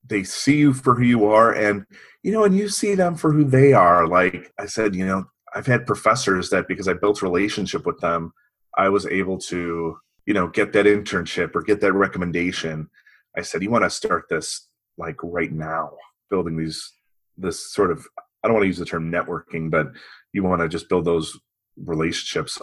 They 0.04 0.24
see 0.24 0.58
you 0.58 0.74
for 0.74 0.96
who 0.96 1.04
you 1.04 1.26
are 1.26 1.54
and 1.54 1.86
you 2.24 2.32
know 2.32 2.46
and 2.46 2.58
you 2.58 2.68
see 2.68 2.96
them 2.96 3.16
for 3.16 3.32
who 3.32 3.44
they 3.44 3.74
are. 3.74 4.08
Like 4.08 4.52
i 4.58 4.66
said 4.66 4.96
you 4.96 5.06
know 5.06 5.26
i've 5.54 5.68
had 5.68 5.86
professors 5.86 6.50
that 6.50 6.68
because 6.68 6.88
i 6.88 6.94
built 6.94 7.22
relationship 7.22 7.86
with 7.86 8.00
them 8.00 8.34
i 8.76 8.90
was 8.90 9.06
able 9.06 9.38
to 9.38 9.98
you 10.28 10.34
know 10.34 10.48
get 10.48 10.74
that 10.74 10.86
internship 10.86 11.56
or 11.56 11.64
get 11.64 11.82
that 11.82 11.94
recommendation 11.94 12.88
i 13.36 13.42
said 13.42 13.64
you 13.64 13.72
want 13.72 13.84
to 13.84 13.90
start 13.90 14.26
this 14.30 14.70
like 15.00 15.18
right 15.24 15.52
now 15.52 15.90
building 16.30 16.58
these 16.58 16.94
this 17.38 17.74
sort 17.74 17.90
of 17.90 18.06
i 18.44 18.48
don't 18.48 18.54
want 18.54 18.64
to 18.64 18.68
use 18.68 18.78
the 18.78 18.86
term 18.86 19.12
networking 19.12 19.72
but 19.72 19.88
you 20.34 20.44
want 20.44 20.62
to 20.62 20.70
just 20.70 20.90
build 20.90 21.06
those 21.06 21.36
relationships. 21.78 22.60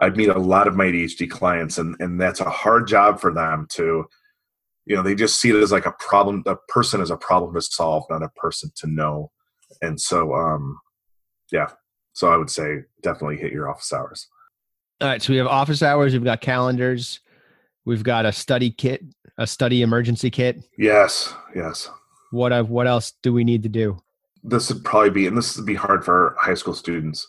I 0.00 0.10
meet 0.10 0.28
a 0.28 0.38
lot 0.38 0.68
of 0.68 0.76
my 0.76 0.86
adhd 0.86 1.30
clients 1.30 1.78
and 1.78 1.96
and 2.00 2.20
that's 2.20 2.40
a 2.40 2.50
hard 2.50 2.86
job 2.86 3.20
for 3.20 3.32
them 3.32 3.66
to 3.70 4.06
you 4.86 4.96
know 4.96 5.02
they 5.02 5.14
just 5.14 5.40
see 5.40 5.50
it 5.50 5.56
as 5.56 5.72
like 5.72 5.86
a 5.86 5.94
problem 5.98 6.42
a 6.46 6.56
person 6.68 7.00
is 7.00 7.10
a 7.10 7.16
problem 7.16 7.54
to 7.54 7.62
solve 7.62 8.04
not 8.10 8.22
a 8.22 8.30
person 8.30 8.70
to 8.76 8.86
know. 8.86 9.30
And 9.82 10.00
so 10.00 10.34
um 10.34 10.78
yeah 11.52 11.68
so 12.12 12.32
i 12.32 12.36
would 12.36 12.50
say 12.50 12.82
definitely 13.02 13.38
hit 13.38 13.52
your 13.52 13.68
office 13.68 13.92
hours 13.92 14.28
all 15.00 15.08
right, 15.08 15.22
so 15.22 15.32
we 15.32 15.38
have 15.38 15.46
office 15.46 15.82
hours, 15.82 16.12
we've 16.12 16.24
got 16.24 16.40
calendars, 16.40 17.20
we've 17.84 18.02
got 18.02 18.26
a 18.26 18.32
study 18.32 18.70
kit, 18.70 19.04
a 19.38 19.46
study 19.46 19.82
emergency 19.82 20.30
kit. 20.30 20.62
Yes, 20.76 21.34
yes. 21.54 21.88
What 22.30 22.52
I've, 22.52 22.68
what 22.68 22.86
else 22.86 23.12
do 23.22 23.32
we 23.32 23.44
need 23.44 23.62
to 23.62 23.68
do? 23.68 23.98
This 24.42 24.72
would 24.72 24.84
probably 24.84 25.10
be, 25.10 25.26
and 25.26 25.36
this 25.36 25.56
would 25.56 25.66
be 25.66 25.74
hard 25.74 26.04
for 26.04 26.36
high 26.38 26.54
school 26.54 26.74
students. 26.74 27.26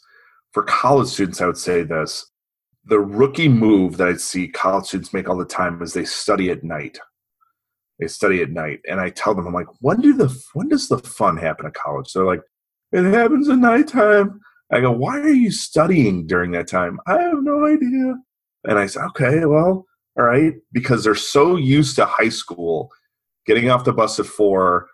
For 0.52 0.64
college 0.64 1.10
students, 1.10 1.42
I 1.42 1.46
would 1.46 1.58
say 1.58 1.84
this: 1.84 2.26
the 2.86 3.00
rookie 3.00 3.48
move 3.48 3.98
that 3.98 4.08
I 4.08 4.14
see 4.16 4.48
college 4.48 4.86
students 4.86 5.14
make 5.14 5.30
all 5.30 5.38
the 5.38 5.46
time 5.46 5.82
is 5.82 5.94
they 5.94 6.06
study 6.06 6.50
at 6.50 6.64
night. 6.64 7.00
They 8.00 8.08
study 8.08 8.42
at 8.42 8.50
night, 8.50 8.80
and 8.88 9.00
I 9.00 9.10
tell 9.10 9.36
them, 9.36 9.48
I'm 9.48 9.54
like, 9.54 9.68
when 9.80 10.02
do 10.02 10.16
the 10.16 10.36
when 10.54 10.70
does 10.70 10.88
the 10.88 10.98
fun 10.98 11.38
happen 11.38 11.66
at 11.66 11.74
college? 11.74 12.14
They're 12.14 12.26
like, 12.26 12.42
it 12.92 13.04
happens 13.04 13.50
at 13.50 13.58
nighttime. 13.60 14.40
I 14.72 14.82
go, 14.82 14.92
why 14.92 15.20
are 15.20 15.30
you 15.30 15.52
studying 15.52 16.28
during 16.28 16.52
that 16.52 16.68
time? 16.68 17.00
I 17.08 17.22
have 17.22 17.42
no 17.42 17.66
idea. 17.66 18.16
And 18.66 18.78
I 18.78 18.86
said, 18.86 19.04
okay, 19.08 19.46
well, 19.46 19.86
all 20.18 20.26
right, 20.26 20.54
because 20.72 21.04
they're 21.04 21.16
so 21.16 21.56
used 21.56 21.96
to 21.96 22.06
high 22.06 22.30
school, 22.30 22.92
getting 23.46 23.70
off 23.70 23.86
the 23.86 23.94
bus 23.94 24.20
at 24.20 24.26
four, 24.26 24.88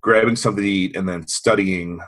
grabbing 0.00 0.36
something 0.36 0.62
to 0.62 0.70
eat, 0.70 0.96
and 0.96 1.08
then 1.08 1.26
studying, 1.26 2.00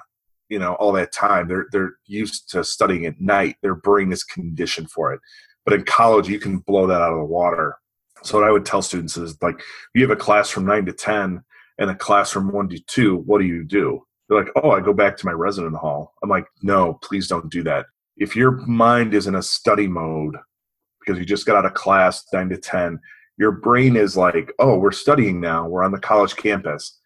you 0.49 0.59
know, 0.59 0.75
all 0.75 0.93
that 0.93 1.13
time. 1.13 1.49
They're 1.49 1.67
they're 1.73 1.95
used 2.07 2.51
to 2.51 2.63
studying 2.63 3.05
at 3.05 3.21
night. 3.21 3.57
Their 3.63 3.75
brain 3.75 4.13
is 4.13 4.25
conditioned 4.25 4.91
for 4.91 5.13
it. 5.13 5.21
But 5.65 5.75
in 5.75 5.85
college, 5.85 6.29
you 6.29 6.39
can 6.39 6.59
blow 6.59 6.87
that 6.87 7.03
out 7.03 7.13
of 7.13 7.19
the 7.19 7.25
water. 7.25 7.77
So 8.23 8.39
what 8.39 8.47
I 8.47 8.53
would 8.53 8.65
tell 8.65 8.83
students 8.83 9.17
is 9.17 9.37
like, 9.43 9.61
you 9.95 10.03
have 10.03 10.11
a 10.11 10.17
class 10.17 10.49
from 10.49 10.65
nine 10.65 10.87
to 10.87 10.93
ten 10.93 11.43
and 11.79 11.91
a 11.91 11.95
class 11.95 12.31
from 12.31 12.53
one 12.53 12.69
to 12.69 12.79
two. 12.87 13.17
What 13.17 13.41
do 13.41 13.47
you 13.47 13.65
do? 13.65 14.07
They're 14.33 14.45
like, 14.45 14.53
oh, 14.65 14.71
I 14.71 14.81
go 14.81 14.93
back 14.95 15.17
to 15.19 15.27
my 15.27 15.33
resident 15.33 15.77
hall. 15.77 16.15
I'm 16.23 16.31
like, 16.31 16.47
no, 16.63 16.95
please 17.03 17.29
don't 17.29 17.51
do 17.51 17.63
that. 17.65 17.87
If 18.17 18.35
your 18.37 18.53
mind 18.67 19.15
is 19.15 19.27
in 19.27 19.35
a 19.35 19.43
study 19.43 19.89
mode 19.89 20.37
because 21.01 21.19
you 21.19 21.27
just 21.27 21.47
got 21.47 21.57
out 21.57 21.67
of 21.67 21.75
class 21.75 22.25
nine 22.33 22.49
to 22.51 22.57
10, 22.59 23.01
your 23.39 23.53
brain 23.53 23.97
is 23.97 24.17
like, 24.17 24.53
oh, 24.59 24.79
we're 24.79 24.93
studying 24.93 25.41
now. 25.41 25.69
We're 25.69 25.83
on 25.83 25.93
the 25.93 25.99
college 26.01 26.37
campus. 26.37 26.99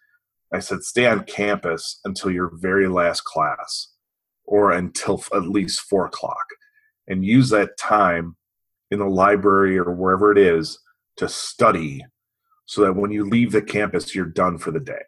I 0.52 0.60
said, 0.60 0.82
stay 0.82 1.06
on 1.06 1.24
campus 1.24 2.00
until 2.04 2.30
your 2.30 2.50
very 2.54 2.88
last 2.88 3.22
class. 3.24 3.88
or 4.44 4.72
until 4.72 5.18
f- 5.18 5.28
at 5.34 5.42
least 5.48 5.80
four 5.80 6.06
o'clock 6.06 6.46
and 7.08 7.24
use 7.24 7.50
that 7.50 7.76
time 7.78 8.36
in 8.90 8.98
the 9.00 9.06
library 9.06 9.78
or 9.78 9.92
wherever 9.92 10.30
it 10.32 10.38
is 10.38 10.78
to 11.16 11.28
study 11.28 12.04
so 12.66 12.82
that 12.82 12.94
when 12.94 13.10
you 13.10 13.28
leave 13.28 13.52
the 13.52 13.62
campus 13.62 14.14
you're 14.14 14.24
done 14.26 14.58
for 14.58 14.70
the 14.70 14.80
day 14.80 15.02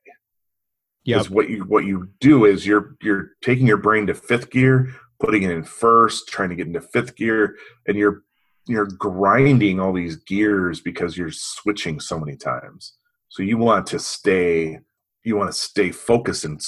Yep. 1.09 1.17
because 1.17 1.31
what 1.31 1.49
you 1.49 1.65
what 1.65 1.87
you 1.87 2.11
do 2.21 2.45
is 2.45 2.67
you're 2.67 2.95
you're 3.01 3.31
taking 3.43 3.67
your 3.67 3.79
brain 3.79 4.07
to 4.09 4.15
fifth 4.15 4.51
gear 4.51 4.95
putting 5.19 5.43
it 5.43 5.51
in 5.51 5.63
first 5.63 6.29
trying 6.29 6.51
to 6.51 6.55
get 6.55 6.67
into 6.67 6.83
fifth 6.83 7.17
gear 7.17 7.57
and 7.87 7.97
you're 7.97 8.25
you're 8.67 8.85
grinding 8.99 9.81
all 9.81 9.95
these 9.95 10.17
gears 10.17 10.83
because 10.83 11.17
you're 11.17 11.31
switching 11.33 11.99
so 11.99 12.21
many 12.21 12.37
times. 12.37 12.93
So 13.31 13.43
you 13.43 13.57
want 13.57 13.87
to 13.87 13.99
stay 13.99 14.81
you 15.25 15.35
want 15.35 15.51
to 15.51 15.59
stay 15.59 15.93
focused 15.93 16.45
in 16.45 16.59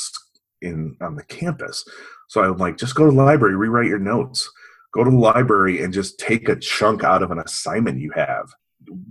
in 0.63 0.97
on 1.03 1.17
the 1.17 1.25
campus. 1.25 1.85
So 2.29 2.43
i'm 2.43 2.57
like 2.57 2.79
just 2.79 2.95
go 2.95 3.05
to 3.05 3.11
the 3.11 3.23
library 3.23 3.57
rewrite 3.57 3.89
your 3.89 3.99
notes. 3.99 4.51
Go 4.95 5.05
to 5.05 5.11
the 5.11 5.17
library 5.19 5.83
and 5.83 5.93
just 5.93 6.19
take 6.19 6.49
a 6.49 6.57
chunk 6.57 7.05
out 7.05 7.23
of 7.23 7.31
an 7.31 7.41
assignment 7.41 8.01
you 8.01 8.11
have. 8.15 8.55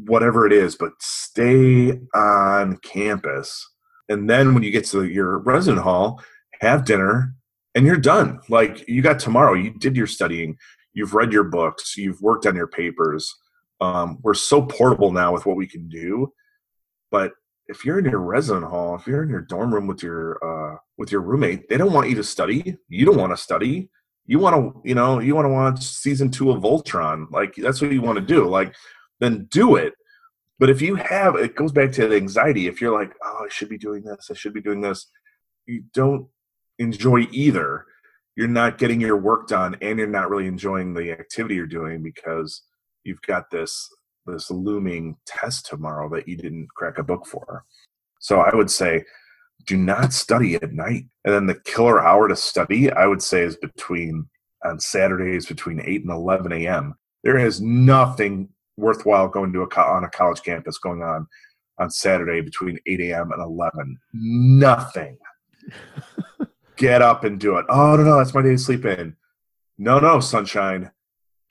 Whatever 0.06 0.48
it 0.48 0.54
is 0.54 0.76
but 0.76 0.94
stay 1.00 2.00
on 2.16 2.78
campus 2.78 3.64
and 4.10 4.30
then 4.30 4.54
when 4.54 4.64
you 4.64 4.72
get 4.72 4.86
to 4.86 5.06
your 5.06 5.38
resident 5.40 5.84
hall 5.84 6.22
have 6.60 6.84
dinner 6.84 7.36
and 7.76 7.86
you're 7.86 7.98
done. 7.98 8.40
Like 8.50 8.88
you 8.88 9.02
got 9.02 9.20
tomorrow 9.20 9.54
you 9.54 9.72
did 9.72 9.96
your 9.96 10.08
studying 10.08 10.58
you've 10.94 11.14
read 11.14 11.32
your 11.32 11.46
books 11.46 11.96
you've 11.96 12.22
worked 12.22 12.46
on 12.46 12.56
your 12.56 12.68
papers. 12.68 13.34
Um, 13.80 14.18
we're 14.22 14.34
so 14.34 14.62
portable 14.64 15.12
now 15.12 15.32
with 15.32 15.46
what 15.46 15.56
we 15.56 15.68
can 15.68 15.88
do. 15.88 16.34
But 17.12 17.32
if 17.68 17.86
you're 17.86 18.00
in 18.00 18.06
your 18.06 18.20
resident 18.20 18.66
hall 18.66 18.96
if 18.96 19.08
you're 19.08 19.24
in 19.24 19.30
your 19.30 19.42
dorm 19.42 19.74
room 19.74 19.88
with 19.88 20.04
your 20.04 20.40
uh, 20.44 20.78
with 20.98 21.12
your 21.12 21.22
roommate 21.22 21.70
they 21.70 21.78
don't 21.78 21.94
want 21.94 22.10
you 22.10 22.16
to 22.16 22.24
study. 22.24 22.76
You 22.90 23.06
don't 23.06 23.18
want 23.18 23.32
to 23.32 23.38
study. 23.38 23.90
You 24.26 24.40
want 24.40 24.56
to 24.56 24.82
you 24.84 24.96
know 24.96 25.20
you 25.20 25.36
want 25.36 25.46
to 25.46 25.50
watch 25.50 25.84
season 25.84 26.30
two 26.32 26.52
of 26.52 26.62
voltron. 26.62 27.32
Like 27.32 27.56
that's 27.56 27.82
what 27.82 27.92
you 27.92 28.02
want 28.02 28.18
to 28.18 28.26
do. 28.26 28.48
Like 28.48 28.76
then 29.20 29.48
do 29.52 29.76
it 29.76 29.94
but 30.60 30.70
if 30.70 30.82
you 30.82 30.96
have 30.96 31.36
it 31.36 31.56
goes 31.56 31.72
back 31.72 31.92
to 31.94 32.08
the 32.08 32.16
anxiety. 32.16 32.68
If 32.68 32.82
you're 32.82 32.98
like 32.98 33.14
oh 33.24 33.46
i 33.46 33.50
should 33.50 33.70
be 33.70 33.78
doing 33.78 34.04
this 34.04 34.30
i 34.30 34.34
should 34.34 34.54
be 34.54 34.62
doing 34.62 34.82
this 34.82 35.08
you 35.66 35.84
don't 35.94 36.28
enjoy 36.80 37.28
either. 37.32 37.86
You're 38.36 38.48
not 38.48 38.78
getting 38.78 39.02
your 39.02 39.18
work 39.18 39.48
done 39.48 39.76
and 39.82 40.00
you're 40.00 40.08
not 40.08 40.30
really 40.30 40.48
enjoying 40.48 40.94
the 40.94 41.12
activity 41.12 41.56
you're 41.56 41.68
doing 41.68 42.02
because 42.02 42.64
you've 43.04 43.22
got 43.22 43.52
this 43.52 43.88
this 44.26 44.52
looming 44.52 45.16
test 45.26 45.66
tomorrow 45.66 46.08
that 46.10 46.28
you 46.28 46.38
didn't 46.38 46.68
crack 46.76 46.98
a 46.98 47.04
book 47.04 47.26
for. 47.26 47.66
So 48.20 48.40
i 48.40 48.54
would 48.56 48.72
say 48.72 49.04
do 49.68 49.78
not 49.78 50.14
study 50.14 50.56
at 50.56 50.72
night. 50.72 51.06
And 51.26 51.34
then 51.34 51.46
the 51.46 51.60
killer 51.60 52.02
hour 52.02 52.28
to 52.28 52.36
study 52.36 52.92
i 52.92 53.06
would 53.06 53.22
say 53.22 53.44
is 53.44 53.58
between 53.58 54.30
on 54.66 54.80
saturdays 54.80 55.46
between 55.46 55.82
8 55.84 56.02
and 56.02 56.12
11 56.12 56.52
a.m 56.52 56.96
there 57.24 57.38
is 57.38 57.62
nothing 57.62 58.50
worthwhile 58.80 59.28
going 59.28 59.52
to 59.54 59.62
a 59.62 59.68
co- 59.68 59.82
on 59.82 60.04
a 60.04 60.10
college 60.10 60.42
campus 60.44 60.78
going 60.78 61.02
on 61.02 61.28
on 61.80 61.90
saturday 61.90 62.42
between 62.42 62.78
8 62.86 63.00
a.m 63.02 63.32
and 63.32 63.42
11 63.42 63.98
nothing 64.14 65.18
get 66.80 67.02
up 67.02 67.24
and 67.24 67.40
do 67.40 67.58
it. 67.58 67.66
Oh 67.70 67.96
no, 67.96 68.04
no, 68.04 68.18
that's 68.18 68.34
my 68.34 68.42
day 68.42 68.52
to 68.52 68.58
sleep 68.58 68.86
in. 68.86 69.16
No, 69.78 70.00
no, 70.00 70.20
sunshine. 70.20 70.92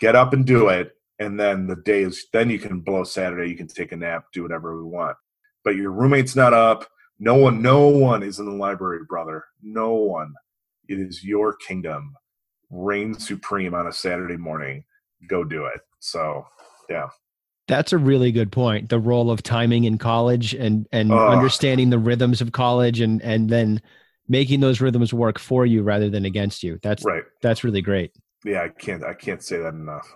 Get 0.01 0.17
up 0.17 0.33
and 0.33 0.45
do 0.45 0.69
it. 0.69 0.93
And 1.19 1.39
then 1.39 1.67
the 1.67 1.77
day 1.77 2.03
is 2.03 2.27
then 2.33 2.51
you 2.51 2.59
can 2.59 2.81
blow 2.81 3.05
Saturday, 3.05 3.51
you 3.51 3.57
can 3.57 3.69
take 3.69 3.93
a 3.93 3.97
nap, 3.97 4.27
do 4.33 4.43
whatever 4.43 4.77
we 4.77 4.89
want. 4.89 5.17
But 5.65 5.77
your 5.77 5.93
roommate's 5.93 6.37
not 6.37 6.55
up. 6.55 6.87
No 7.19 7.35
one, 7.35 7.61
no 7.61 7.89
one 7.89 8.23
is 8.23 8.39
in 8.39 8.47
the 8.47 8.53
library, 8.53 9.01
brother. 9.09 9.45
No 9.63 9.93
one. 9.95 10.33
It 10.89 10.99
is 11.01 11.25
your 11.25 11.57
kingdom. 11.57 12.15
Reign 12.71 13.15
supreme 13.15 13.75
on 13.75 13.89
a 13.89 13.93
Saturday 13.93 14.37
morning. 14.37 14.85
Go 15.29 15.43
do 15.43 15.67
it. 15.67 15.81
So 15.99 16.47
yeah. 16.89 17.09
That's 17.67 17.93
a 17.93 17.99
really 17.99 18.33
good 18.33 18.51
point. 18.51 18.89
The 18.89 18.99
role 18.99 19.31
of 19.31 19.43
timing 19.43 19.85
in 19.85 19.99
college 19.99 20.55
and 20.55 20.87
and 20.91 21.13
Ugh. 21.13 21.31
understanding 21.31 21.91
the 21.91 21.99
rhythms 21.99 22.41
of 22.41 22.53
college 22.53 23.01
and 23.01 23.21
and 23.23 23.51
then 23.51 23.83
making 24.27 24.61
those 24.61 24.81
rhythms 24.81 25.13
work 25.13 25.39
for 25.39 25.67
you 25.67 25.83
rather 25.83 26.09
than 26.09 26.25
against 26.25 26.63
you. 26.63 26.79
That's 26.83 27.05
Right. 27.05 27.25
that's 27.43 27.65
really 27.65 27.83
great. 27.83 28.13
Yeah, 28.45 28.63
I 28.63 28.69
can't 28.69 29.05
I 29.05 29.13
can't 29.15 29.43
say 29.43 29.59
that 29.59 29.75
enough. 29.75 30.09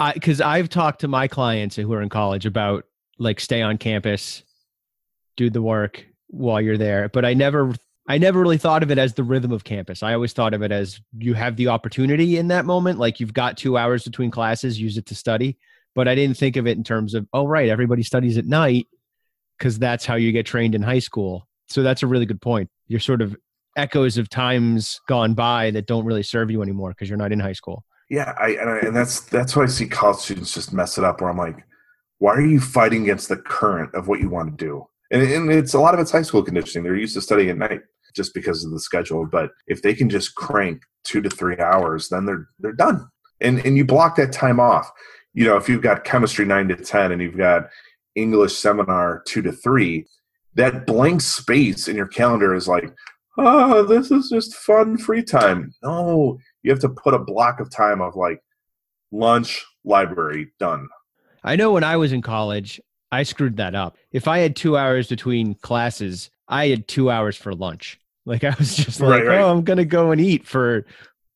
I 0.00 0.12
because 0.14 0.40
I've 0.40 0.70
talked 0.70 1.02
to 1.02 1.08
my 1.08 1.28
clients 1.28 1.76
who 1.76 1.92
are 1.92 2.00
in 2.00 2.08
college 2.08 2.46
about 2.46 2.84
like 3.18 3.40
stay 3.40 3.60
on 3.60 3.76
campus, 3.76 4.42
do 5.36 5.50
the 5.50 5.62
work 5.62 6.06
while 6.28 6.60
you're 6.60 6.78
there. 6.78 7.10
But 7.10 7.26
I 7.26 7.34
never 7.34 7.74
I 8.08 8.18
never 8.18 8.40
really 8.40 8.58
thought 8.58 8.82
of 8.82 8.90
it 8.90 8.98
as 8.98 9.14
the 9.14 9.24
rhythm 9.24 9.52
of 9.52 9.64
campus. 9.64 10.02
I 10.02 10.14
always 10.14 10.32
thought 10.32 10.54
of 10.54 10.62
it 10.62 10.72
as 10.72 11.00
you 11.18 11.34
have 11.34 11.56
the 11.56 11.68
opportunity 11.68 12.38
in 12.38 12.48
that 12.48 12.64
moment, 12.64 12.98
like 12.98 13.20
you've 13.20 13.34
got 13.34 13.56
two 13.56 13.76
hours 13.76 14.04
between 14.04 14.30
classes, 14.30 14.80
use 14.80 14.96
it 14.96 15.06
to 15.06 15.14
study. 15.14 15.58
But 15.96 16.06
I 16.06 16.14
didn't 16.14 16.36
think 16.36 16.56
of 16.56 16.68
it 16.68 16.76
in 16.76 16.84
terms 16.84 17.14
of, 17.14 17.26
oh 17.32 17.46
right, 17.46 17.68
everybody 17.68 18.04
studies 18.04 18.38
at 18.38 18.44
night 18.44 18.86
because 19.58 19.78
that's 19.78 20.06
how 20.06 20.14
you 20.14 20.30
get 20.30 20.46
trained 20.46 20.76
in 20.76 20.82
high 20.82 21.00
school. 21.00 21.48
So 21.66 21.82
that's 21.82 22.04
a 22.04 22.06
really 22.06 22.26
good 22.26 22.40
point. 22.40 22.70
You're 22.86 23.00
sort 23.00 23.22
of 23.22 23.34
echoes 23.76 24.18
of 24.18 24.28
times 24.28 25.00
gone 25.08 25.34
by 25.34 25.70
that 25.72 25.86
don't 25.86 26.04
really 26.04 26.22
serve 26.22 26.50
you 26.50 26.62
anymore 26.62 26.90
because 26.90 27.08
you're 27.08 27.18
not 27.18 27.32
in 27.32 27.40
high 27.40 27.54
school. 27.54 27.84
Yeah, 28.08 28.34
I 28.38 28.50
and, 28.50 28.70
I 28.70 28.78
and 28.78 28.96
that's 28.96 29.20
that's 29.20 29.56
why 29.56 29.64
I 29.64 29.66
see 29.66 29.88
college 29.88 30.18
students 30.18 30.54
just 30.54 30.72
mess 30.72 30.96
it 30.96 31.02
up. 31.02 31.20
Where 31.20 31.30
I'm 31.30 31.36
like, 31.36 31.56
why 32.18 32.34
are 32.34 32.46
you 32.46 32.60
fighting 32.60 33.02
against 33.02 33.28
the 33.28 33.36
current 33.36 33.94
of 33.94 34.06
what 34.06 34.20
you 34.20 34.28
want 34.28 34.56
to 34.56 34.64
do? 34.64 34.86
And, 35.10 35.22
and 35.22 35.50
it's 35.50 35.74
a 35.74 35.80
lot 35.80 35.94
of 35.94 36.00
it's 36.00 36.12
high 36.12 36.22
school 36.22 36.42
conditioning. 36.42 36.84
They're 36.84 36.94
used 36.94 37.14
to 37.14 37.20
studying 37.20 37.50
at 37.50 37.58
night 37.58 37.80
just 38.14 38.34
because 38.34 38.64
of 38.64 38.70
the 38.70 38.80
schedule. 38.80 39.26
But 39.26 39.50
if 39.66 39.82
they 39.82 39.94
can 39.94 40.08
just 40.08 40.34
crank 40.34 40.82
two 41.04 41.20
to 41.20 41.30
three 41.30 41.58
hours, 41.58 42.08
then 42.08 42.26
they're 42.26 42.48
they're 42.58 42.72
done. 42.72 43.08
And 43.40 43.64
and 43.64 43.76
you 43.76 43.84
block 43.84 44.16
that 44.16 44.32
time 44.32 44.60
off. 44.60 44.90
You 45.36 45.44
know, 45.44 45.56
if 45.58 45.68
you've 45.68 45.82
got 45.82 46.02
chemistry 46.02 46.46
nine 46.46 46.66
to 46.68 46.76
ten 46.76 47.12
and 47.12 47.20
you've 47.20 47.36
got 47.36 47.68
English 48.14 48.54
seminar 48.56 49.22
two 49.26 49.42
to 49.42 49.52
three, 49.52 50.06
that 50.54 50.86
blank 50.86 51.20
space 51.20 51.88
in 51.88 51.94
your 51.94 52.06
calendar 52.08 52.54
is 52.54 52.66
like, 52.66 52.90
oh, 53.36 53.82
this 53.84 54.10
is 54.10 54.30
just 54.30 54.54
fun 54.54 54.96
free 54.96 55.22
time. 55.22 55.74
No, 55.82 56.38
you 56.62 56.70
have 56.70 56.80
to 56.80 56.88
put 56.88 57.12
a 57.12 57.18
block 57.18 57.60
of 57.60 57.70
time 57.70 58.00
of 58.00 58.16
like 58.16 58.40
lunch, 59.12 59.62
library, 59.84 60.52
done. 60.58 60.88
I 61.44 61.54
know 61.56 61.70
when 61.72 61.84
I 61.84 61.98
was 61.98 62.12
in 62.12 62.22
college, 62.22 62.80
I 63.12 63.22
screwed 63.22 63.58
that 63.58 63.74
up. 63.74 63.98
If 64.10 64.26
I 64.28 64.38
had 64.38 64.56
two 64.56 64.78
hours 64.78 65.06
between 65.08 65.54
classes, 65.56 66.30
I 66.48 66.68
had 66.68 66.88
two 66.88 67.10
hours 67.10 67.36
for 67.36 67.54
lunch. 67.54 68.00
Like 68.24 68.42
I 68.42 68.54
was 68.58 68.74
just 68.74 69.00
like, 69.00 69.20
Right, 69.20 69.26
right. 69.26 69.38
oh, 69.40 69.50
I'm 69.52 69.62
gonna 69.62 69.84
go 69.84 70.10
and 70.10 70.20
eat 70.20 70.46
for 70.46 70.84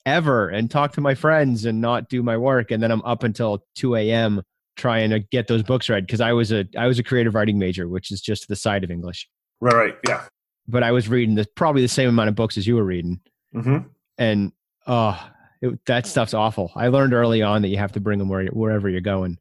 ever 0.07 0.49
and 0.49 0.71
talk 0.71 0.93
to 0.93 1.01
my 1.01 1.15
friends 1.15 1.65
and 1.65 1.81
not 1.81 2.09
do 2.09 2.23
my 2.23 2.37
work, 2.37 2.71
and 2.71 2.83
then 2.83 2.91
I'm 2.91 3.03
up 3.03 3.23
until 3.23 3.65
2 3.77 3.97
a.m. 3.97 4.43
trying 4.77 5.11
to 5.11 5.21
get 5.21 5.49
those 5.49 5.63
books 5.63 5.89
read 5.89 6.07
because 6.07 6.21
I 6.21 6.33
was 6.33 6.53
a 6.53 6.67
I 6.77 6.87
was 6.87 6.99
a 6.99 7.03
creative 7.03 7.35
writing 7.35 7.59
major, 7.59 7.89
which 7.89 8.11
is 8.11 8.21
just 8.21 8.49
the 8.49 8.57
side 8.57 8.85
of 8.85 8.91
English. 8.91 9.29
Right, 9.61 9.75
right, 9.75 9.95
yeah. 10.07 10.25
But 10.69 10.83
I 10.83 10.93
was 10.93 11.09
reading 11.09 11.35
the 11.35 11.47
probably 11.55 11.83
the 11.83 11.89
same 11.89 12.09
amount 12.09 12.29
of 12.29 12.35
books 12.35 12.57
as 12.57 12.67
you 12.67 12.77
were 12.77 12.85
reading, 12.85 13.21
hmm 13.53 13.79
and 14.19 14.53
oh, 14.87 15.19
it, 15.63 15.79
that 15.87 16.07
stuff's 16.07 16.35
awful. 16.35 16.71
I 16.77 16.89
learned 16.89 17.15
early 17.15 17.43
on 17.43 17.63
that 17.63 17.69
you 17.69 17.79
have 17.79 17.93
to 17.93 18.01
bring 18.01 18.19
them 18.19 18.29
where, 18.29 18.47
wherever 18.49 18.89
you're 18.89 19.01
going, 19.01 19.39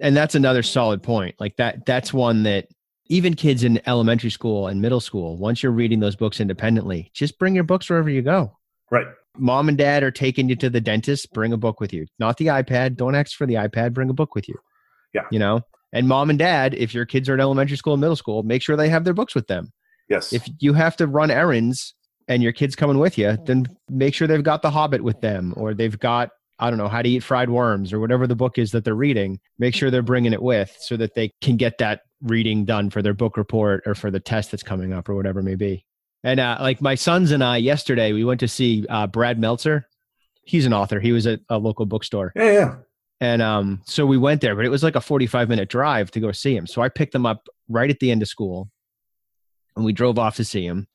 and 0.00 0.16
that's 0.16 0.34
another 0.34 0.62
solid 0.62 1.02
point. 1.02 1.36
Like 1.38 1.56
that, 1.56 1.86
that's 1.86 2.12
one 2.12 2.42
that 2.42 2.68
even 3.08 3.34
kids 3.34 3.64
in 3.64 3.80
elementary 3.86 4.30
school 4.30 4.68
and 4.68 4.80
middle 4.80 5.00
school, 5.00 5.36
once 5.36 5.62
you're 5.62 5.72
reading 5.72 6.00
those 6.00 6.16
books 6.16 6.40
independently, 6.40 7.10
just 7.14 7.38
bring 7.38 7.54
your 7.54 7.64
books 7.64 7.88
wherever 7.88 8.10
you 8.10 8.22
go. 8.22 8.56
Right. 8.90 9.06
Mom 9.36 9.68
and 9.68 9.78
dad 9.78 10.02
are 10.02 10.10
taking 10.10 10.48
you 10.48 10.56
to 10.56 10.70
the 10.70 10.80
dentist. 10.80 11.32
Bring 11.32 11.52
a 11.52 11.56
book 11.56 11.80
with 11.80 11.92
you, 11.92 12.06
not 12.18 12.36
the 12.38 12.46
iPad. 12.46 12.96
Don't 12.96 13.14
ask 13.14 13.36
for 13.36 13.46
the 13.46 13.54
iPad. 13.54 13.92
Bring 13.92 14.10
a 14.10 14.14
book 14.14 14.34
with 14.34 14.48
you. 14.48 14.56
Yeah. 15.14 15.22
you 15.30 15.38
know. 15.38 15.62
And 15.92 16.06
mom 16.06 16.28
and 16.28 16.38
dad, 16.38 16.74
if 16.74 16.92
your 16.92 17.06
kids 17.06 17.28
are 17.28 17.34
in 17.34 17.40
elementary 17.40 17.76
school 17.76 17.94
and 17.94 18.00
middle 18.00 18.16
school, 18.16 18.42
make 18.42 18.62
sure 18.62 18.76
they 18.76 18.90
have 18.90 19.04
their 19.04 19.14
books 19.14 19.34
with 19.34 19.46
them 19.46 19.72
Yes. 20.08 20.32
if 20.32 20.48
you 20.58 20.72
have 20.72 20.96
to 20.96 21.06
run 21.06 21.30
errands 21.30 21.94
and 22.28 22.42
your 22.42 22.52
kid's 22.52 22.76
coming 22.76 22.98
with 22.98 23.18
you, 23.18 23.36
then 23.46 23.64
mm-hmm. 23.64 23.98
make 23.98 24.14
sure 24.14 24.26
they've 24.26 24.42
got 24.42 24.62
The 24.62 24.70
Hobbit 24.70 25.02
with 25.02 25.20
them 25.20 25.54
or 25.56 25.74
they've 25.74 25.98
got, 25.98 26.30
I 26.58 26.70
don't 26.70 26.78
know, 26.78 26.88
how 26.88 27.02
to 27.02 27.08
eat 27.08 27.22
fried 27.22 27.50
worms 27.50 27.92
or 27.92 28.00
whatever 28.00 28.26
the 28.26 28.36
book 28.36 28.58
is 28.58 28.72
that 28.72 28.84
they're 28.84 28.94
reading. 28.94 29.40
Make 29.58 29.74
sure 29.74 29.90
they're 29.90 30.02
bringing 30.02 30.32
it 30.32 30.42
with 30.42 30.76
so 30.80 30.96
that 30.96 31.14
they 31.14 31.32
can 31.40 31.56
get 31.56 31.78
that 31.78 32.02
reading 32.22 32.64
done 32.64 32.90
for 32.90 33.00
their 33.00 33.14
book 33.14 33.36
report 33.36 33.82
or 33.86 33.94
for 33.94 34.10
the 34.10 34.20
test 34.20 34.50
that's 34.50 34.62
coming 34.62 34.92
up 34.92 35.08
or 35.08 35.14
whatever 35.14 35.40
it 35.40 35.44
may 35.44 35.54
be. 35.54 35.84
And 36.24 36.40
uh, 36.40 36.58
like 36.60 36.80
my 36.80 36.94
sons 36.94 37.30
and 37.30 37.44
I 37.44 37.58
yesterday, 37.58 38.12
we 38.12 38.24
went 38.24 38.40
to 38.40 38.48
see 38.48 38.86
uh, 38.88 39.06
Brad 39.06 39.38
Meltzer. 39.38 39.86
He's 40.42 40.66
an 40.66 40.72
author. 40.72 40.98
He 40.98 41.12
was 41.12 41.26
at 41.26 41.40
a 41.48 41.58
local 41.58 41.86
bookstore. 41.86 42.32
yeah, 42.34 42.52
yeah. 42.52 42.74
And 43.20 43.42
um, 43.42 43.80
so 43.84 44.06
we 44.06 44.16
went 44.16 44.40
there, 44.40 44.54
but 44.54 44.64
it 44.64 44.70
was 44.70 44.82
like 44.82 44.94
a 44.94 45.00
45 45.00 45.48
minute 45.48 45.68
drive 45.68 46.10
to 46.12 46.20
go 46.20 46.30
see 46.32 46.56
him. 46.56 46.66
So 46.66 46.82
I 46.82 46.88
picked 46.88 47.12
them 47.12 47.26
up 47.26 47.48
right 47.68 47.90
at 47.90 47.98
the 47.98 48.10
end 48.10 48.22
of 48.22 48.28
school 48.28 48.70
and 49.74 49.84
we 49.84 49.92
drove 49.92 50.18
off 50.18 50.36
to 50.36 50.44
see 50.44 50.64
him. 50.64 50.86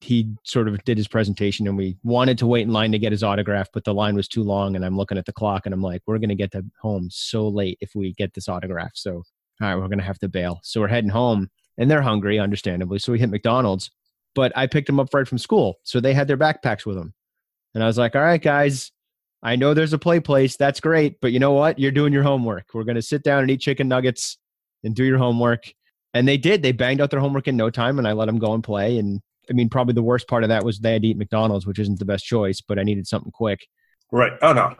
He 0.00 0.34
sort 0.42 0.68
of 0.68 0.82
did 0.84 0.98
his 0.98 1.08
presentation 1.08 1.66
and 1.68 1.76
we 1.76 1.96
wanted 2.02 2.36
to 2.38 2.46
wait 2.46 2.62
in 2.62 2.72
line 2.72 2.92
to 2.92 2.98
get 2.98 3.12
his 3.12 3.22
autograph, 3.22 3.68
but 3.72 3.84
the 3.84 3.94
line 3.94 4.16
was 4.16 4.28
too 4.28 4.42
long. 4.42 4.74
And 4.76 4.84
I'm 4.84 4.96
looking 4.96 5.16
at 5.16 5.26
the 5.26 5.32
clock 5.32 5.64
and 5.64 5.72
I'm 5.72 5.82
like, 5.82 6.02
we're 6.06 6.18
going 6.18 6.28
to 6.28 6.34
get 6.34 6.50
to 6.52 6.64
home 6.80 7.08
so 7.10 7.48
late 7.48 7.78
if 7.80 7.94
we 7.94 8.12
get 8.14 8.34
this 8.34 8.48
autograph. 8.48 8.90
So, 8.94 9.12
all 9.12 9.24
right, 9.60 9.76
we're 9.76 9.86
going 9.86 9.98
to 9.98 10.04
have 10.04 10.18
to 10.18 10.28
bail. 10.28 10.60
So 10.64 10.80
we're 10.80 10.88
heading 10.88 11.10
home 11.10 11.50
and 11.78 11.90
they're 11.90 12.02
hungry, 12.02 12.38
understandably. 12.38 12.98
So 12.98 13.12
we 13.12 13.20
hit 13.20 13.30
McDonald's, 13.30 13.90
but 14.34 14.52
I 14.56 14.66
picked 14.66 14.86
them 14.86 15.00
up 15.00 15.12
right 15.12 15.26
from 15.26 15.38
school. 15.38 15.78
So 15.82 16.00
they 16.00 16.14
had 16.14 16.28
their 16.28 16.36
backpacks 16.36 16.86
with 16.86 16.96
them. 16.96 17.14
And 17.74 17.82
I 17.82 17.86
was 17.86 17.98
like, 17.98 18.14
all 18.14 18.22
right, 18.22 18.42
guys, 18.42 18.92
I 19.42 19.56
know 19.56 19.74
there's 19.74 19.92
a 19.92 19.98
play 19.98 20.20
place. 20.20 20.56
That's 20.56 20.80
great. 20.80 21.20
But 21.20 21.32
you 21.32 21.38
know 21.38 21.52
what? 21.52 21.78
You're 21.78 21.90
doing 21.90 22.12
your 22.12 22.22
homework. 22.22 22.66
We're 22.74 22.84
going 22.84 22.96
to 22.96 23.02
sit 23.02 23.22
down 23.22 23.40
and 23.40 23.50
eat 23.50 23.60
chicken 23.60 23.88
nuggets 23.88 24.38
and 24.84 24.94
do 24.94 25.04
your 25.04 25.18
homework. 25.18 25.72
And 26.14 26.28
they 26.28 26.36
did. 26.36 26.62
They 26.62 26.72
banged 26.72 27.00
out 27.00 27.10
their 27.10 27.20
homework 27.20 27.48
in 27.48 27.56
no 27.56 27.70
time 27.70 27.98
and 27.98 28.06
I 28.06 28.12
let 28.12 28.26
them 28.26 28.38
go 28.38 28.52
and 28.52 28.62
play. 28.62 28.98
And 28.98 29.20
I 29.50 29.54
mean, 29.54 29.68
probably 29.68 29.94
the 29.94 30.02
worst 30.02 30.28
part 30.28 30.44
of 30.44 30.50
that 30.50 30.64
was 30.64 30.78
they 30.78 30.92
had 30.92 31.02
to 31.02 31.08
eat 31.08 31.16
McDonald's, 31.16 31.66
which 31.66 31.78
isn't 31.78 31.98
the 31.98 32.04
best 32.04 32.24
choice, 32.24 32.60
but 32.60 32.78
I 32.78 32.82
needed 32.82 33.06
something 33.06 33.32
quick. 33.32 33.66
Right. 34.10 34.32
Oh, 34.42 34.52
no. 34.52 34.76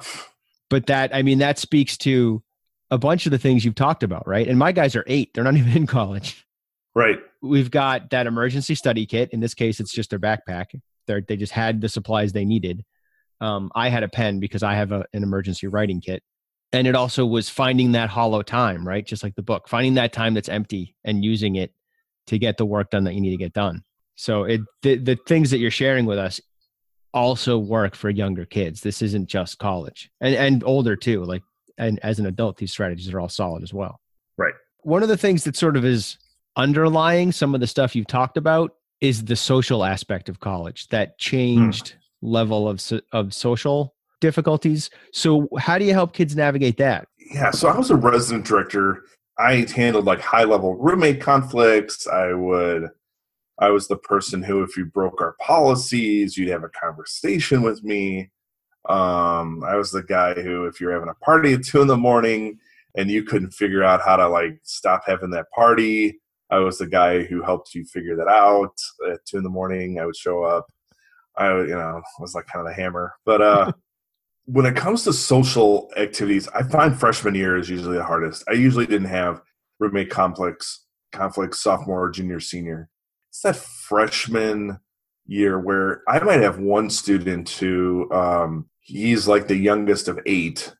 But 0.68 0.86
that, 0.86 1.14
I 1.14 1.22
mean, 1.22 1.38
that 1.38 1.58
speaks 1.58 1.96
to 1.98 2.42
a 2.90 2.98
bunch 2.98 3.26
of 3.26 3.32
the 3.32 3.38
things 3.38 3.64
you've 3.64 3.74
talked 3.74 4.02
about, 4.02 4.28
right? 4.28 4.46
And 4.46 4.58
my 4.58 4.70
guys 4.70 4.94
are 4.94 5.04
eight, 5.06 5.32
they're 5.34 5.44
not 5.44 5.56
even 5.56 5.76
in 5.76 5.86
college. 5.86 6.46
Right. 6.94 7.18
We've 7.42 7.70
got 7.70 8.10
that 8.10 8.26
emergency 8.26 8.74
study 8.74 9.04
kit. 9.06 9.30
In 9.32 9.40
this 9.40 9.54
case, 9.54 9.80
it's 9.80 9.92
just 9.92 10.10
their 10.10 10.18
backpack. 10.18 10.66
They're, 11.06 11.20
they 11.20 11.36
just 11.36 11.52
had 11.52 11.80
the 11.80 11.88
supplies 11.88 12.32
they 12.32 12.44
needed. 12.44 12.84
Um, 13.40 13.70
I 13.74 13.88
had 13.88 14.04
a 14.04 14.08
pen 14.08 14.38
because 14.38 14.62
I 14.62 14.74
have 14.74 14.92
a, 14.92 15.04
an 15.12 15.22
emergency 15.22 15.66
writing 15.66 16.00
kit. 16.00 16.22
And 16.72 16.86
it 16.86 16.94
also 16.94 17.26
was 17.26 17.50
finding 17.50 17.92
that 17.92 18.08
hollow 18.08 18.42
time, 18.42 18.86
right? 18.86 19.04
Just 19.04 19.22
like 19.22 19.34
the 19.34 19.42
book, 19.42 19.68
finding 19.68 19.94
that 19.94 20.12
time 20.12 20.34
that's 20.34 20.48
empty 20.48 20.96
and 21.04 21.24
using 21.24 21.56
it 21.56 21.72
to 22.28 22.38
get 22.38 22.56
the 22.56 22.64
work 22.64 22.90
done 22.90 23.04
that 23.04 23.14
you 23.14 23.20
need 23.20 23.32
to 23.32 23.36
get 23.36 23.52
done. 23.52 23.82
So 24.14 24.44
it 24.44 24.60
the, 24.82 24.96
the 24.96 25.18
things 25.26 25.50
that 25.50 25.58
you're 25.58 25.70
sharing 25.70 26.06
with 26.06 26.18
us 26.18 26.40
also 27.12 27.58
work 27.58 27.94
for 27.94 28.08
younger 28.08 28.46
kids. 28.46 28.80
This 28.80 29.02
isn't 29.02 29.28
just 29.28 29.58
college 29.58 30.10
and, 30.20 30.34
and 30.34 30.64
older 30.64 30.96
too. 30.96 31.24
Like 31.24 31.42
and 31.78 31.98
as 32.02 32.18
an 32.18 32.26
adult, 32.26 32.56
these 32.56 32.72
strategies 32.72 33.12
are 33.12 33.20
all 33.20 33.28
solid 33.28 33.62
as 33.62 33.74
well. 33.74 34.00
Right. 34.36 34.54
One 34.80 35.02
of 35.02 35.08
the 35.08 35.16
things 35.16 35.44
that 35.44 35.56
sort 35.56 35.76
of 35.76 35.84
is 35.84 36.16
underlying 36.56 37.32
some 37.32 37.54
of 37.54 37.60
the 37.60 37.66
stuff 37.66 37.94
you've 37.94 38.06
talked 38.06 38.36
about 38.36 38.74
is 39.00 39.24
the 39.24 39.36
social 39.36 39.84
aspect 39.84 40.28
of 40.28 40.40
college, 40.40 40.88
that 40.88 41.18
changed 41.18 41.92
mm. 41.92 41.96
level 42.22 42.68
of 42.68 42.82
of 43.12 43.34
social 43.34 43.94
difficulties. 44.20 44.90
So, 45.12 45.48
how 45.58 45.78
do 45.78 45.84
you 45.84 45.92
help 45.92 46.14
kids 46.14 46.36
navigate 46.36 46.76
that? 46.78 47.08
Yeah, 47.18 47.50
so 47.50 47.68
I 47.68 47.76
was 47.76 47.90
a 47.90 47.96
resident 47.96 48.46
director. 48.46 49.04
I 49.38 49.66
handled 49.74 50.04
like 50.04 50.20
high 50.20 50.44
level 50.44 50.74
roommate 50.74 51.20
conflicts. 51.20 52.06
I 52.06 52.32
would 52.32 52.90
I 53.58 53.70
was 53.70 53.88
the 53.88 53.96
person 53.96 54.42
who, 54.42 54.62
if 54.62 54.76
you 54.76 54.86
broke 54.86 55.20
our 55.20 55.36
policies, 55.40 56.36
you'd 56.36 56.48
have 56.48 56.64
a 56.64 56.68
conversation 56.68 57.62
with 57.62 57.84
me. 57.84 58.30
Um, 58.88 59.62
I 59.64 59.76
was 59.76 59.92
the 59.92 60.02
guy 60.02 60.34
who, 60.34 60.64
if 60.64 60.80
you're 60.80 60.92
having 60.92 61.08
a 61.08 61.24
party 61.24 61.52
at 61.52 61.64
two 61.64 61.80
in 61.80 61.86
the 61.86 61.96
morning 61.96 62.58
and 62.96 63.10
you 63.10 63.22
couldn't 63.22 63.52
figure 63.52 63.84
out 63.84 64.02
how 64.02 64.16
to 64.16 64.28
like 64.28 64.58
stop 64.64 65.02
having 65.06 65.30
that 65.30 65.50
party, 65.54 66.20
I 66.52 66.58
was 66.58 66.76
the 66.76 66.86
guy 66.86 67.24
who 67.24 67.42
helped 67.42 67.74
you 67.74 67.82
figure 67.86 68.14
that 68.16 68.28
out. 68.28 68.76
At 69.10 69.24
two 69.24 69.38
in 69.38 69.42
the 69.42 69.48
morning, 69.48 69.98
I 69.98 70.04
would 70.04 70.16
show 70.16 70.44
up. 70.44 70.66
I, 71.36 71.48
you 71.48 71.68
know, 71.68 72.02
was 72.20 72.34
like 72.34 72.46
kind 72.46 72.66
of 72.66 72.70
the 72.70 72.80
hammer. 72.80 73.14
But 73.24 73.40
uh, 73.40 73.72
when 74.44 74.66
it 74.66 74.76
comes 74.76 75.04
to 75.04 75.14
social 75.14 75.90
activities, 75.96 76.48
I 76.48 76.62
find 76.62 76.94
freshman 76.94 77.34
year 77.34 77.56
is 77.56 77.70
usually 77.70 77.96
the 77.96 78.04
hardest. 78.04 78.44
I 78.48 78.52
usually 78.52 78.84
didn't 78.84 79.08
have 79.08 79.40
roommate 79.80 80.10
conflicts, 80.10 80.84
conflicts 81.10 81.60
sophomore, 81.60 82.10
junior, 82.10 82.38
senior. 82.38 82.90
It's 83.30 83.40
that 83.40 83.56
freshman 83.56 84.78
year 85.26 85.58
where 85.58 86.02
I 86.06 86.18
might 86.18 86.42
have 86.42 86.58
one 86.58 86.90
student 86.90 87.48
who 87.48 88.12
um, 88.12 88.68
he's 88.80 89.26
like 89.26 89.48
the 89.48 89.56
youngest 89.56 90.06
of 90.06 90.20
eight. 90.26 90.74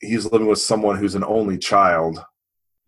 He's 0.00 0.30
living 0.32 0.48
with 0.48 0.58
someone 0.58 0.98
who's 0.98 1.14
an 1.14 1.22
only 1.22 1.56
child 1.56 2.20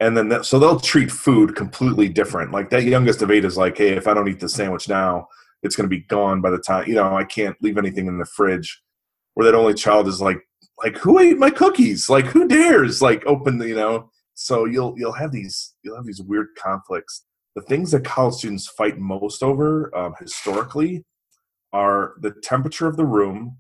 and 0.01 0.17
then 0.17 0.29
that, 0.29 0.45
so 0.45 0.59
they'll 0.59 0.81
treat 0.81 1.11
food 1.11 1.57
completely 1.57 2.09
different. 2.09 2.53
Like 2.53 2.71
that 2.71 2.85
youngest 2.85 3.23
of 3.23 3.31
eight 3.31 3.45
is 3.45 3.57
like, 3.57 3.79
hey, 3.79 3.91
if 3.91 4.07
I 4.07 4.15
don't 4.15 4.29
eat 4.29 4.41
the 4.41 4.49
sandwich 4.49 4.89
now, 4.89 5.29
it's 5.63 5.75
going 5.75 5.89
to 5.89 5.97
be 5.97 6.03
gone 6.03 6.41
by 6.41 6.51
the 6.51 6.59
time 6.59 6.87
you 6.87 6.95
know 6.95 7.17
I 7.17 7.25
can't 7.25 7.57
leave 7.63 7.79
anything 7.79 8.07
in 8.07 8.19
the 8.19 8.27
fridge. 8.27 8.83
Where 9.35 9.45
that 9.45 9.57
only 9.57 9.75
child 9.75 10.09
is 10.09 10.21
like, 10.21 10.39
like 10.83 10.97
who 10.99 11.19
ate 11.19 11.39
my 11.39 11.51
cookies? 11.51 12.09
Like 12.09 12.27
who 12.27 12.47
dares 12.47 13.03
like 13.03 13.25
open 13.27 13.59
the 13.59 13.69
you 13.69 13.75
know? 13.75 14.11
So 14.35 14.67
you'll 14.67 14.95
you'll 14.99 15.13
have 15.13 15.33
these 15.33 15.75
you'll 15.83 15.97
have 15.97 16.07
these 16.07 16.23
weird 16.23 16.49
conflicts. 16.59 17.25
The 17.55 17.63
things 17.63 17.91
that 17.93 18.05
college 18.05 18.35
students 18.35 18.69
fight 18.69 18.99
most 18.99 19.43
over 19.43 19.95
um, 19.97 20.15
historically 20.21 21.05
are 21.73 22.15
the 22.21 22.33
temperature 22.43 22.87
of 22.87 22.99
the 22.99 23.07
room, 23.07 23.57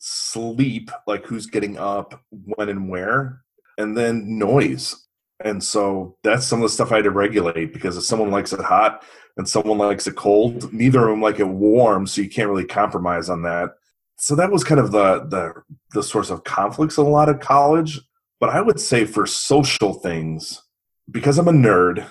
sleep, 0.00 0.90
like 1.06 1.26
who's 1.26 1.46
getting 1.46 1.78
up, 1.78 2.20
when 2.30 2.68
and 2.68 2.88
where, 2.88 3.42
and 3.78 3.96
then 3.96 4.36
noise 4.36 5.05
and 5.44 5.62
so 5.62 6.16
that's 6.22 6.46
some 6.46 6.60
of 6.60 6.62
the 6.62 6.68
stuff 6.68 6.92
I 6.92 6.96
had 6.96 7.04
to 7.04 7.10
regulate 7.10 7.72
because 7.72 7.96
if 7.96 8.04
someone 8.04 8.30
likes 8.30 8.52
it 8.52 8.60
hot 8.60 9.04
and 9.36 9.48
someone 9.48 9.78
likes 9.78 10.06
it 10.06 10.16
cold, 10.16 10.72
neither 10.72 11.04
of 11.04 11.10
them 11.10 11.20
like 11.20 11.40
it 11.40 11.48
warm, 11.48 12.06
so 12.06 12.22
you 12.22 12.30
can't 12.30 12.48
really 12.48 12.64
compromise 12.64 13.28
on 13.28 13.42
that. 13.42 13.70
So 14.16 14.34
that 14.36 14.50
was 14.50 14.64
kind 14.64 14.80
of 14.80 14.92
the 14.92 15.26
the 15.28 15.62
the 15.92 16.02
source 16.02 16.30
of 16.30 16.44
conflicts 16.44 16.96
in 16.96 17.04
a 17.04 17.08
lot 17.08 17.28
of 17.28 17.40
college. 17.40 18.00
But 18.40 18.50
I 18.50 18.62
would 18.62 18.80
say 18.80 19.04
for 19.04 19.26
social 19.26 19.94
things, 19.94 20.62
because 21.10 21.38
I'm 21.38 21.48
a 21.48 21.52
nerd, 21.52 22.06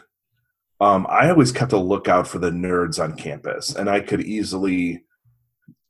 um, 0.79 1.07
I 1.09 1.29
always 1.29 1.51
kept 1.51 1.71
a 1.71 1.77
lookout 1.77 2.27
for 2.27 2.37
the 2.39 2.51
nerds 2.51 3.03
on 3.03 3.15
campus, 3.15 3.75
and 3.75 3.89
I 3.89 4.01
could 4.01 4.21
easily, 4.21 5.03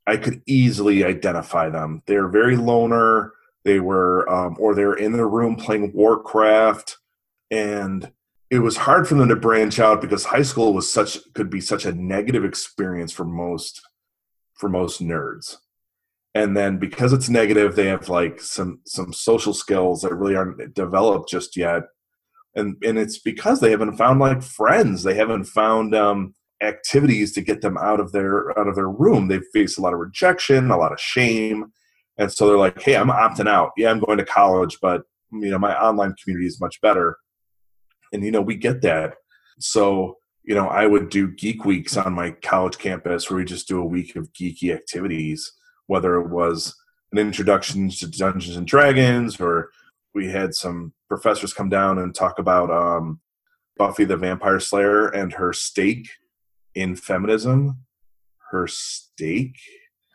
I 0.06 0.16
could 0.16 0.42
easily 0.46 1.04
identify 1.04 1.68
them. 1.68 2.02
They're 2.06 2.28
very 2.28 2.56
loner. 2.56 3.32
They 3.64 3.80
were, 3.80 4.28
um, 4.30 4.56
or 4.58 4.74
they're 4.74 4.94
in 4.94 5.12
their 5.12 5.28
room 5.28 5.56
playing 5.56 5.92
Warcraft 5.92 6.98
and 7.50 8.10
it 8.50 8.60
was 8.60 8.76
hard 8.76 9.08
for 9.08 9.14
them 9.14 9.28
to 9.28 9.36
branch 9.36 9.80
out 9.80 10.00
because 10.00 10.24
high 10.24 10.42
school 10.42 10.72
was 10.72 10.90
such 10.90 11.18
could 11.34 11.50
be 11.50 11.60
such 11.60 11.84
a 11.84 11.92
negative 11.92 12.44
experience 12.44 13.12
for 13.12 13.24
most 13.24 13.80
for 14.54 14.68
most 14.68 15.02
nerds. 15.02 15.56
And 16.34 16.56
then 16.56 16.78
because 16.78 17.12
it's 17.12 17.28
negative 17.28 17.74
they 17.74 17.86
have 17.86 18.08
like 18.08 18.40
some 18.40 18.80
some 18.86 19.12
social 19.12 19.52
skills 19.52 20.02
that 20.02 20.14
really 20.14 20.36
aren't 20.36 20.74
developed 20.74 21.28
just 21.28 21.56
yet. 21.56 21.82
And 22.54 22.76
and 22.84 22.98
it's 22.98 23.18
because 23.18 23.60
they 23.60 23.70
haven't 23.70 23.96
found 23.96 24.20
like 24.20 24.42
friends. 24.42 25.02
They 25.02 25.14
haven't 25.14 25.44
found 25.44 25.94
um 25.94 26.34
activities 26.62 27.32
to 27.34 27.42
get 27.42 27.60
them 27.60 27.76
out 27.76 28.00
of 28.00 28.12
their 28.12 28.56
out 28.58 28.68
of 28.68 28.76
their 28.76 28.88
room. 28.88 29.28
They've 29.28 29.42
faced 29.52 29.78
a 29.78 29.82
lot 29.82 29.92
of 29.92 29.98
rejection 29.98 30.70
a 30.70 30.76
lot 30.76 30.92
of 30.92 31.00
shame. 31.00 31.72
And 32.18 32.32
so 32.32 32.46
they're 32.46 32.56
like 32.56 32.80
hey 32.80 32.96
i'm 32.96 33.08
opting 33.08 33.48
out. 33.48 33.72
Yeah 33.76 33.90
i'm 33.90 34.00
going 34.00 34.18
to 34.18 34.24
college 34.24 34.78
but 34.80 35.02
you 35.32 35.50
know 35.50 35.58
my 35.58 35.76
online 35.78 36.14
community 36.22 36.46
is 36.46 36.60
much 36.60 36.80
better 36.80 37.16
and 38.16 38.24
you 38.24 38.32
know 38.32 38.42
we 38.42 38.56
get 38.56 38.82
that. 38.82 39.14
So 39.60 40.16
you 40.42 40.54
know 40.54 40.68
i 40.68 40.86
would 40.86 41.08
do 41.08 41.26
geek 41.26 41.64
weeks 41.64 41.96
on 41.96 42.12
my 42.12 42.30
college 42.30 42.78
campus 42.78 43.28
where 43.28 43.38
we 43.38 43.44
just 43.44 43.66
do 43.66 43.80
a 43.80 43.84
week 43.84 44.14
of 44.14 44.32
geeky 44.32 44.72
activities 44.72 45.52
whether 45.88 46.20
it 46.20 46.28
was 46.28 46.72
an 47.10 47.18
introduction 47.18 47.88
to 47.88 48.06
dungeons 48.06 48.54
and 48.54 48.64
dragons 48.64 49.40
or 49.40 49.70
we 50.14 50.28
had 50.30 50.54
some 50.54 50.92
professors 51.08 51.52
come 51.52 51.68
down 51.68 51.98
and 51.98 52.14
talk 52.14 52.38
about 52.38 52.70
um, 52.70 53.20
buffy 53.76 54.04
the 54.04 54.16
vampire 54.16 54.58
slayer 54.58 55.08
and 55.08 55.34
her 55.34 55.52
stake 55.52 56.08
in 56.74 56.96
feminism. 56.96 57.84
Her 58.50 58.66
stake? 58.66 59.58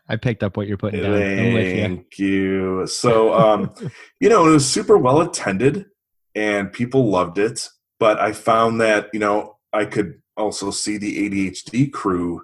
I 0.10 0.16
picked 0.16 0.44
up 0.44 0.58
what 0.58 0.68
you're 0.68 0.78
putting 0.78 1.04
down. 1.04 1.14
Thank 1.14 2.18
you. 2.18 2.88
So, 2.88 3.34
um, 3.34 3.74
you 4.20 4.28
know, 4.28 4.48
it 4.48 4.52
was 4.52 4.70
super 4.70 4.98
well 4.98 5.22
attended, 5.22 5.86
and 6.34 6.74
people 6.74 7.10
loved 7.10 7.38
it 7.38 7.70
but 8.02 8.20
I 8.20 8.34
found 8.34 8.82
that 8.82 9.12
you 9.14 9.20
know 9.20 9.58
I 9.72 9.86
could 9.86 10.22
also 10.36 10.72
see 10.72 10.98
the 10.98 11.30
ADHD 11.30 11.94
crew 11.94 12.42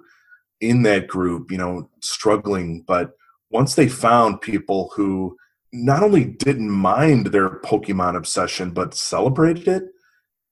in 0.60 0.84
that 0.84 1.08
group, 1.08 1.50
you 1.50 1.58
know, 1.58 1.90
struggling. 2.00 2.84
But 2.86 3.10
once 3.50 3.74
they 3.74 3.88
found 3.88 4.40
people 4.40 4.92
who 4.94 5.36
not 5.72 6.04
only 6.04 6.24
didn't 6.24 6.70
mind 6.70 7.26
their 7.26 7.60
Pokemon 7.60 8.16
obsession 8.16 8.70
but 8.70 8.94
celebrated 8.94 9.66
it, 9.68 9.82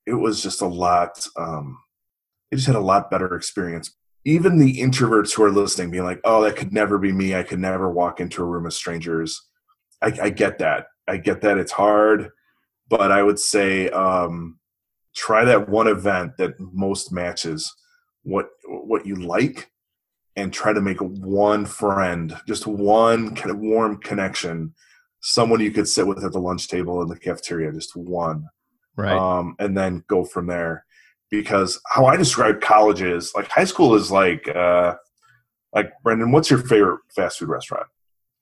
it 0.05 0.15
was 0.15 0.43
just 0.43 0.61
a 0.61 0.67
lot. 0.67 1.25
Um, 1.37 1.79
it 2.51 2.57
just 2.57 2.67
had 2.67 2.75
a 2.75 2.81
lot 2.81 3.09
better 3.09 3.33
experience. 3.33 3.95
Even 4.25 4.59
the 4.59 4.77
introverts 4.81 5.33
who 5.33 5.43
are 5.43 5.51
listening, 5.51 5.89
being 5.89 6.03
like, 6.03 6.19
"Oh, 6.25 6.43
that 6.43 6.57
could 6.57 6.73
never 6.73 6.97
be 6.97 7.13
me. 7.13 7.33
I 7.33 7.43
could 7.43 7.59
never 7.59 7.89
walk 7.89 8.19
into 8.19 8.41
a 8.43 8.45
room 8.45 8.65
of 8.65 8.73
strangers." 8.73 9.41
I, 10.01 10.07
I 10.23 10.29
get 10.31 10.59
that. 10.59 10.87
I 11.07 11.15
get 11.15 11.41
that. 11.41 11.57
It's 11.57 11.71
hard, 11.71 12.29
but 12.89 13.09
I 13.09 13.23
would 13.23 13.39
say 13.39 13.89
um, 13.89 14.59
try 15.17 15.43
that 15.43 15.67
one 15.67 15.87
event 15.87 16.37
that 16.37 16.53
most 16.59 17.11
matches 17.11 17.75
what 18.21 18.49
what 18.65 19.05
you 19.05 19.15
like 19.15 19.71
and 20.35 20.53
try 20.53 20.71
to 20.71 20.79
make 20.79 20.99
one 20.99 21.65
friend 21.65 22.37
just 22.47 22.67
one 22.67 23.35
kind 23.35 23.49
of 23.49 23.57
warm 23.57 23.97
connection. 23.97 24.73
Someone 25.21 25.59
you 25.59 25.71
could 25.71 25.87
sit 25.87 26.05
with 26.05 26.23
at 26.23 26.31
the 26.31 26.39
lunch 26.39 26.67
table 26.67 27.01
in 27.01 27.07
the 27.07 27.17
cafeteria 27.17 27.71
just 27.71 27.95
one. 27.95 28.45
Right. 28.95 29.17
Um, 29.17 29.55
and 29.59 29.75
then 29.75 30.03
go 30.07 30.23
from 30.23 30.47
there. 30.47 30.85
Because 31.29 31.81
how 31.87 32.05
i 32.05 32.15
describe 32.15 32.61
college 32.61 33.01
is 33.01 33.33
like 33.35 33.49
high 33.49 33.65
school 33.65 33.95
is 33.95 34.09
like 34.09 34.47
uh 34.55 34.95
like 35.73 35.91
brendan 36.01 36.31
what's 36.31 36.49
your 36.49 36.59
favorite 36.59 37.01
fast 37.13 37.39
food 37.39 37.49
restaurant? 37.49 37.87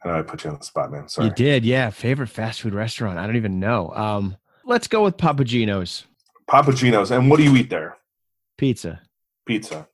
I 0.03 0.09
know 0.09 0.19
i 0.19 0.21
put 0.21 0.43
you 0.43 0.51
on 0.51 0.59
the 0.59 0.65
spot 0.65 0.91
man. 0.91 1.07
Sorry. 1.07 1.29
you 1.29 1.33
did 1.33 1.65
yeah. 1.65 1.89
Favorite 1.89 2.27
fast 2.27 2.61
food 2.61 2.75
restaurant? 2.75 3.17
I 3.17 3.25
don't 3.25 3.38
even 3.38 3.59
know. 3.59 3.91
Um 3.95 4.35
let's 4.65 4.88
go 4.88 5.03
with 5.03 5.17
Papa 5.17 5.45
Gino's. 5.45 6.05
Papa 6.47 6.73
Gino's. 6.73 7.12
And 7.12 7.29
what 7.29 7.38
do 7.38 7.43
you 7.43 7.55
eat 7.55 7.69
there? 7.69 7.97
Pizza. 8.58 9.01
Pizza. 9.45 9.88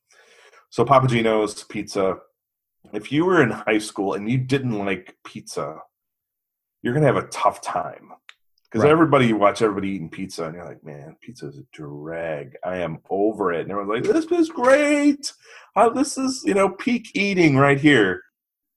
So 0.70 0.86
Papa 0.86 1.08
Gino's, 1.08 1.64
pizza. 1.66 2.18
if 2.94 3.12
you 3.12 3.26
were 3.26 3.42
in 3.44 3.52
high 3.52 3.78
school 3.78 4.14
and 4.14 4.30
you 4.30 4.38
didn't 4.38 4.78
like 4.78 5.16
pizza, 5.26 5.78
you're 6.82 6.94
gonna 6.94 7.06
have 7.06 7.16
a 7.18 7.28
tough 7.28 7.62
time 7.62 8.10
because 8.64 8.84
Right. 8.84 8.92
everybody 8.92 9.28
you 9.28 9.38
watch 9.38 9.62
everybody 9.62 9.90
eating 9.90 10.10
pizza 10.10 10.46
and 10.46 10.56
you're 10.56 10.66
like, 10.66 10.84
man, 10.84 11.16
pizza 11.22 11.48
is 11.48 11.58
a 11.60 11.64
drag. 11.74 12.56
I 12.64 12.78
am 12.78 13.00
over 13.10 13.52
it. 13.54 13.62
And 13.62 13.72
everyone's 13.72 14.08
like, 14.08 14.14
this 14.14 14.26
is 14.40 14.50
great. 14.50 15.32
Uh, 15.76 15.90
this 15.90 16.18
is 16.18 16.44
you 16.46 16.54
know 16.54 16.70
peak 16.70 17.12
eating 17.16 17.56
right 17.58 17.80
here. 17.80 18.24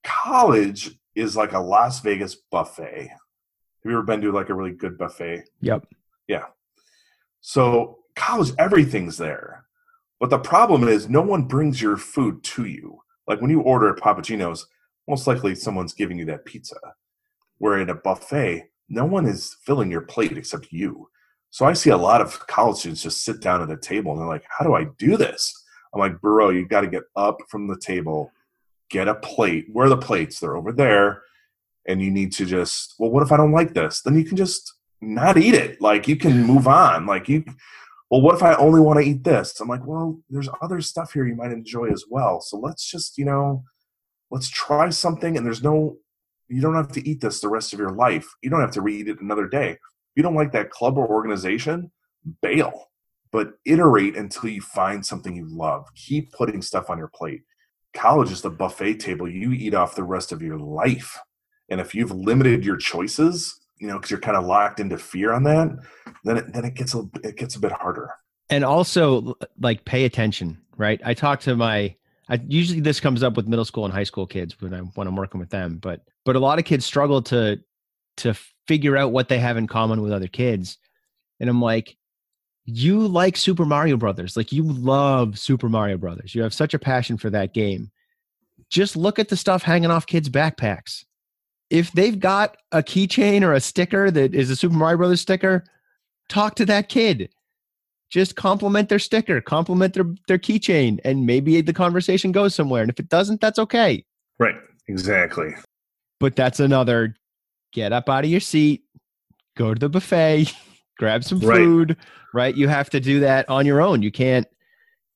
College 0.03 0.91
is 1.15 1.35
like 1.35 1.53
a 1.53 1.59
Las 1.59 1.99
Vegas 2.01 2.35
buffet. 2.35 3.07
Have 3.09 3.91
you 3.91 3.91
ever 3.93 4.03
been 4.03 4.21
to 4.21 4.31
like 4.31 4.49
a 4.49 4.53
really 4.53 4.71
good 4.73 4.97
buffet? 4.97 5.45
Yep. 5.61 5.85
So 7.47 7.99
college, 8.15 8.53
everything's 8.57 9.19
there. 9.19 9.65
But 10.19 10.31
the 10.31 10.39
problem 10.39 10.87
is 10.87 11.07
no 11.07 11.21
one 11.21 11.43
brings 11.43 11.79
your 11.79 11.95
food 11.95 12.43
to 12.43 12.65
you. 12.65 13.01
Like 13.27 13.39
when 13.39 13.51
you 13.51 13.61
order 13.61 13.87
at 13.93 14.01
Papa 14.01 14.23
Gino's, 14.23 14.65
most 15.07 15.27
likely 15.27 15.53
someone's 15.53 15.93
giving 15.93 16.17
you 16.17 16.25
that 16.25 16.45
pizza. 16.45 16.75
Where 17.59 17.79
at 17.79 17.91
a 17.91 17.93
buffet, 17.93 18.71
no 18.89 19.05
one 19.05 19.27
is 19.27 19.57
filling 19.63 19.91
your 19.91 20.01
plate 20.01 20.35
except 20.35 20.71
you. 20.71 21.07
So 21.51 21.67
I 21.67 21.73
see 21.73 21.91
a 21.91 21.97
lot 21.97 22.19
of 22.19 22.47
college 22.47 22.77
students 22.77 23.03
just 23.03 23.23
sit 23.23 23.41
down 23.41 23.61
at 23.61 23.69
a 23.69 23.77
table 23.77 24.11
and 24.11 24.19
they're 24.21 24.27
like, 24.27 24.45
How 24.49 24.65
do 24.65 24.73
I 24.73 24.85
do 24.97 25.15
this? 25.15 25.53
I'm 25.93 25.99
like, 25.99 26.19
Bro, 26.21 26.49
you 26.49 26.67
got 26.67 26.81
to 26.81 26.87
get 26.87 27.03
up 27.15 27.37
from 27.47 27.67
the 27.67 27.77
table, 27.77 28.31
get 28.89 29.07
a 29.07 29.13
plate. 29.13 29.67
Where 29.71 29.85
are 29.85 29.89
the 29.89 29.97
plates? 29.97 30.39
They're 30.39 30.57
over 30.57 30.71
there. 30.71 31.21
And 31.87 32.01
you 32.01 32.09
need 32.09 32.33
to 32.33 32.45
just, 32.47 32.95
well, 32.97 33.11
what 33.11 33.21
if 33.21 33.31
I 33.31 33.37
don't 33.37 33.51
like 33.51 33.75
this? 33.75 34.01
Then 34.01 34.17
you 34.17 34.25
can 34.25 34.35
just 34.35 34.73
not 35.05 35.37
eat 35.37 35.53
it. 35.53 35.81
Like 35.81 36.07
you 36.07 36.15
can 36.15 36.43
move 36.43 36.67
on. 36.67 37.05
Like 37.05 37.29
you, 37.29 37.43
well, 38.09 38.21
what 38.21 38.35
if 38.35 38.43
I 38.43 38.55
only 38.55 38.79
want 38.79 38.99
to 38.99 39.05
eat 39.05 39.23
this? 39.23 39.59
I'm 39.59 39.67
like, 39.67 39.85
well, 39.85 40.19
there's 40.29 40.49
other 40.61 40.81
stuff 40.81 41.13
here 41.13 41.25
you 41.25 41.35
might 41.35 41.51
enjoy 41.51 41.87
as 41.87 42.05
well. 42.09 42.41
So 42.41 42.57
let's 42.57 42.89
just, 42.89 43.17
you 43.17 43.25
know, 43.25 43.63
let's 44.31 44.49
try 44.49 44.89
something. 44.89 45.37
And 45.37 45.45
there's 45.45 45.63
no, 45.63 45.97
you 46.47 46.61
don't 46.61 46.75
have 46.75 46.91
to 46.93 47.07
eat 47.07 47.21
this 47.21 47.41
the 47.41 47.49
rest 47.49 47.73
of 47.73 47.79
your 47.79 47.91
life. 47.91 48.27
You 48.41 48.49
don't 48.49 48.61
have 48.61 48.71
to 48.71 48.81
read 48.81 49.07
it 49.07 49.21
another 49.21 49.47
day. 49.47 49.71
If 49.71 49.79
you 50.15 50.23
don't 50.23 50.35
like 50.35 50.51
that 50.51 50.69
club 50.69 50.97
or 50.97 51.07
organization, 51.07 51.91
bail. 52.41 52.89
But 53.31 53.53
iterate 53.65 54.15
until 54.15 54.49
you 54.49 54.61
find 54.61 55.05
something 55.05 55.35
you 55.35 55.47
love. 55.49 55.87
Keep 55.95 56.31
putting 56.31 56.61
stuff 56.61 56.89
on 56.89 56.97
your 56.97 57.11
plate. 57.13 57.41
College 57.93 58.31
is 58.31 58.41
the 58.41 58.49
buffet 58.49 58.95
table 58.95 59.29
you 59.29 59.51
eat 59.51 59.73
off 59.73 59.95
the 59.95 60.03
rest 60.03 60.31
of 60.31 60.41
your 60.41 60.57
life. 60.57 61.19
And 61.69 61.81
if 61.81 61.95
you've 61.95 62.11
limited 62.11 62.63
your 62.63 62.77
choices, 62.77 63.59
you 63.79 63.87
know, 63.87 63.95
because 63.95 64.11
you're 64.11 64.19
kind 64.19 64.37
of 64.37 64.45
locked 64.45 64.79
into 64.79 64.97
fear 64.97 65.33
on 65.33 65.43
that, 65.43 65.77
then 66.23 66.37
it, 66.37 66.53
then 66.53 66.65
it 66.65 66.75
gets 66.75 66.95
a 66.95 67.03
it 67.23 67.37
gets 67.37 67.55
a 67.55 67.59
bit 67.59 67.71
harder. 67.71 68.09
and 68.49 68.63
also 68.63 69.35
like 69.59 69.85
pay 69.85 70.05
attention 70.05 70.57
right? 70.77 71.01
I 71.05 71.13
talk 71.13 71.39
to 71.41 71.55
my 71.55 71.95
I, 72.27 72.39
usually 72.47 72.79
this 72.79 72.99
comes 72.99 73.21
up 73.21 73.37
with 73.37 73.47
middle 73.47 73.65
school 73.65 73.85
and 73.85 73.93
high 73.93 74.03
school 74.03 74.25
kids 74.25 74.59
when 74.59 74.73
I'm 74.73 74.87
when 74.95 75.07
i'm 75.07 75.15
working 75.15 75.39
with 75.39 75.49
them 75.49 75.77
but 75.77 76.01
but 76.23 76.35
a 76.35 76.39
lot 76.39 76.57
of 76.59 76.65
kids 76.65 76.85
struggle 76.85 77.21
to 77.23 77.59
to 78.17 78.33
figure 78.67 78.97
out 78.97 79.11
what 79.11 79.29
they 79.29 79.37
have 79.39 79.57
in 79.57 79.67
common 79.67 80.01
with 80.01 80.11
other 80.11 80.27
kids. 80.27 80.77
And 81.39 81.49
i'm 81.49 81.61
like 81.61 81.97
you 82.67 83.07
like 83.07 83.37
super 83.37 83.63
mario 83.63 83.95
brothers. 83.95 84.35
Like 84.35 84.51
you 84.51 84.63
love 84.63 85.37
super 85.37 85.69
mario 85.69 85.97
brothers. 85.97 86.33
You 86.33 86.41
have 86.41 86.53
such 86.53 86.73
a 86.73 86.79
passion 86.79 87.15
for 87.15 87.29
that 87.29 87.53
game. 87.53 87.91
Just 88.69 88.95
look 88.95 89.19
at 89.19 89.29
the 89.29 89.37
stuff 89.37 89.61
hanging 89.61 89.91
off 89.91 90.07
kids 90.07 90.29
backpacks 90.29 91.05
if 91.69 91.91
they've 91.93 92.19
got 92.19 92.57
a 92.71 92.83
keychain 92.83 93.41
or 93.41 93.53
a 93.53 93.59
sticker 93.59 94.11
that 94.11 94.35
is 94.35 94.49
a 94.49 94.55
super 94.55 94.75
mario 94.75 94.97
brothers 94.97 95.21
sticker 95.21 95.63
talk 96.29 96.55
to 96.55 96.65
that 96.65 96.89
kid 96.89 97.29
just 98.09 98.35
compliment 98.35 98.89
their 98.89 98.99
sticker, 98.99 99.41
compliment 99.41 99.93
their 99.93 100.05
their 100.27 100.37
keychain, 100.37 100.99
and 101.03 101.25
maybe 101.25 101.59
the 101.61 101.73
conversation 101.73 102.31
goes 102.31 102.55
somewhere. 102.55 102.81
And 102.81 102.89
if 102.89 102.99
it 102.99 103.09
doesn't, 103.09 103.41
that's 103.41 103.59
okay. 103.59 104.05
Right. 104.39 104.55
Exactly. 104.87 105.53
But 106.19 106.35
that's 106.35 106.59
another 106.59 107.15
get 107.73 107.91
up 107.91 108.09
out 108.09 108.23
of 108.23 108.29
your 108.29 108.39
seat, 108.39 108.83
go 109.57 109.73
to 109.73 109.79
the 109.79 109.89
buffet, 109.89 110.53
grab 110.97 111.23
some 111.23 111.41
food, 111.41 111.97
right? 112.33 112.55
You 112.55 112.67
have 112.67 112.89
to 112.91 112.99
do 112.99 113.19
that 113.21 113.49
on 113.49 113.65
your 113.65 113.81
own. 113.81 114.01
You 114.01 114.11
can't 114.11 114.47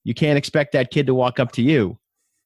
you 0.04 0.14
can't 0.14 0.36
expect 0.36 0.72
that 0.72 0.90
kid 0.90 1.06
to 1.06 1.14
walk 1.14 1.40
up 1.40 1.52
to 1.52 1.62
you 1.62 1.98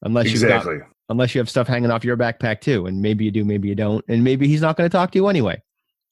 unless 0.03 0.27
you've 0.27 0.43
got 0.43 0.59
Exactly. 0.59 0.79
Unless 1.09 1.35
you 1.35 1.39
have 1.41 1.51
stuff 1.51 1.67
hanging 1.67 1.91
off 1.91 2.05
your 2.05 2.17
backpack 2.17 2.61
too. 2.61 2.87
And 2.87 3.03
maybe 3.03 3.25
you 3.25 3.31
do, 3.31 3.45
maybe 3.45 3.69
you 3.69 3.75
don't. 3.75 4.05
And 4.09 4.25
maybe 4.25 4.49
he's 4.49 4.63
not 4.63 4.77
going 4.77 4.89
to 4.89 4.95
talk 4.95 5.11
to 5.13 5.19
you 5.19 5.29
anyway. 5.29 5.63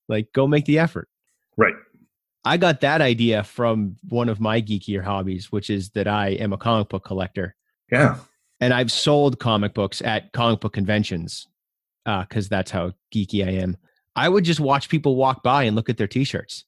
Like 0.08 0.32
go 0.32 0.46
make 0.46 0.64
the 0.66 0.78
effort. 0.78 1.08
Right. 1.56 1.74
I 2.44 2.56
got 2.56 2.80
that 2.80 3.00
idea 3.00 3.44
from 3.44 3.96
one 4.08 4.28
of 4.28 4.40
my 4.40 4.60
geekier 4.60 5.02
hobbies, 5.02 5.52
which 5.52 5.70
is 5.70 5.90
that 5.90 6.08
I 6.08 6.30
am 6.30 6.52
a 6.52 6.58
comic 6.58 6.88
book 6.88 7.04
collector. 7.04 7.54
Yeah. 7.90 8.16
And 8.60 8.74
I've 8.74 8.90
sold 8.90 9.38
comic 9.38 9.74
books 9.74 10.02
at 10.02 10.32
comic 10.32 10.60
book 10.60 10.72
conventions 10.72 11.46
uh, 12.06 12.22
because 12.22 12.48
that's 12.48 12.70
how 12.70 12.92
geeky 13.14 13.46
I 13.46 13.50
am. 13.52 13.76
I 14.16 14.28
would 14.28 14.44
just 14.44 14.60
watch 14.60 14.88
people 14.88 15.16
walk 15.16 15.42
by 15.42 15.64
and 15.64 15.76
look 15.76 15.88
at 15.88 15.96
their 15.96 16.08
t 16.08 16.24
shirts. 16.24 16.64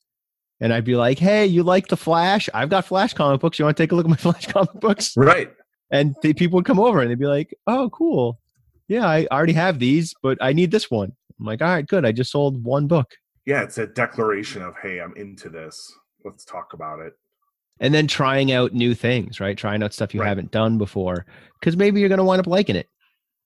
And 0.60 0.72
I'd 0.72 0.84
be 0.84 0.96
like, 0.96 1.18
hey, 1.18 1.44
you 1.44 1.62
like 1.62 1.88
the 1.88 1.96
Flash? 1.96 2.48
I've 2.54 2.70
got 2.70 2.84
Flash 2.84 3.12
comic 3.12 3.40
books. 3.40 3.58
You 3.58 3.64
want 3.64 3.76
to 3.76 3.82
take 3.82 3.92
a 3.92 3.94
look 3.94 4.06
at 4.06 4.10
my 4.10 4.16
Flash 4.16 4.46
comic 4.46 4.80
books? 4.80 5.16
Right. 5.16 5.50
And 5.94 6.14
the 6.22 6.34
people 6.34 6.56
would 6.56 6.64
come 6.66 6.80
over 6.80 7.00
and 7.00 7.08
they'd 7.10 7.18
be 7.18 7.26
like, 7.26 7.54
oh, 7.68 7.88
cool. 7.90 8.40
Yeah, 8.88 9.06
I 9.06 9.26
already 9.30 9.52
have 9.52 9.78
these, 9.78 10.12
but 10.22 10.36
I 10.40 10.52
need 10.52 10.72
this 10.72 10.90
one. 10.90 11.12
I'm 11.38 11.46
like, 11.46 11.62
all 11.62 11.68
right, 11.68 11.86
good. 11.86 12.04
I 12.04 12.10
just 12.12 12.32
sold 12.32 12.62
one 12.64 12.88
book. 12.88 13.14
Yeah. 13.46 13.62
It's 13.62 13.78
a 13.78 13.86
declaration 13.86 14.60
of, 14.62 14.74
hey, 14.82 15.00
I'm 15.00 15.14
into 15.16 15.48
this. 15.48 15.92
Let's 16.24 16.44
talk 16.44 16.72
about 16.72 16.98
it. 17.00 17.14
and 17.80 17.92
then 17.92 18.06
trying 18.06 18.52
out 18.52 18.72
new 18.72 18.94
things, 18.94 19.40
right? 19.40 19.56
Trying 19.58 19.82
out 19.82 19.92
stuff 19.92 20.14
you 20.14 20.20
Right. 20.20 20.28
haven't 20.28 20.50
done 20.52 20.78
before, 20.78 21.26
because 21.60 21.76
maybe 21.76 21.98
you're 22.00 22.08
going 22.08 22.18
to 22.18 22.24
wind 22.24 22.38
up 22.40 22.46
liking 22.46 22.76
it, 22.76 22.88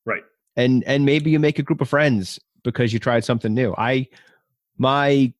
Right. 0.05 0.23
and 0.55 0.85
and 0.85 1.05
maybe 1.07 1.31
you 1.31 1.39
make 1.39 1.59
a 1.59 1.63
group 1.63 1.81
of 1.81 1.89
friends 1.89 2.39
because 2.63 2.93
you 2.93 2.99
tried 2.99 3.25
something 3.25 3.55
new. 3.55 3.75
I 3.79 4.07
my 4.77 5.33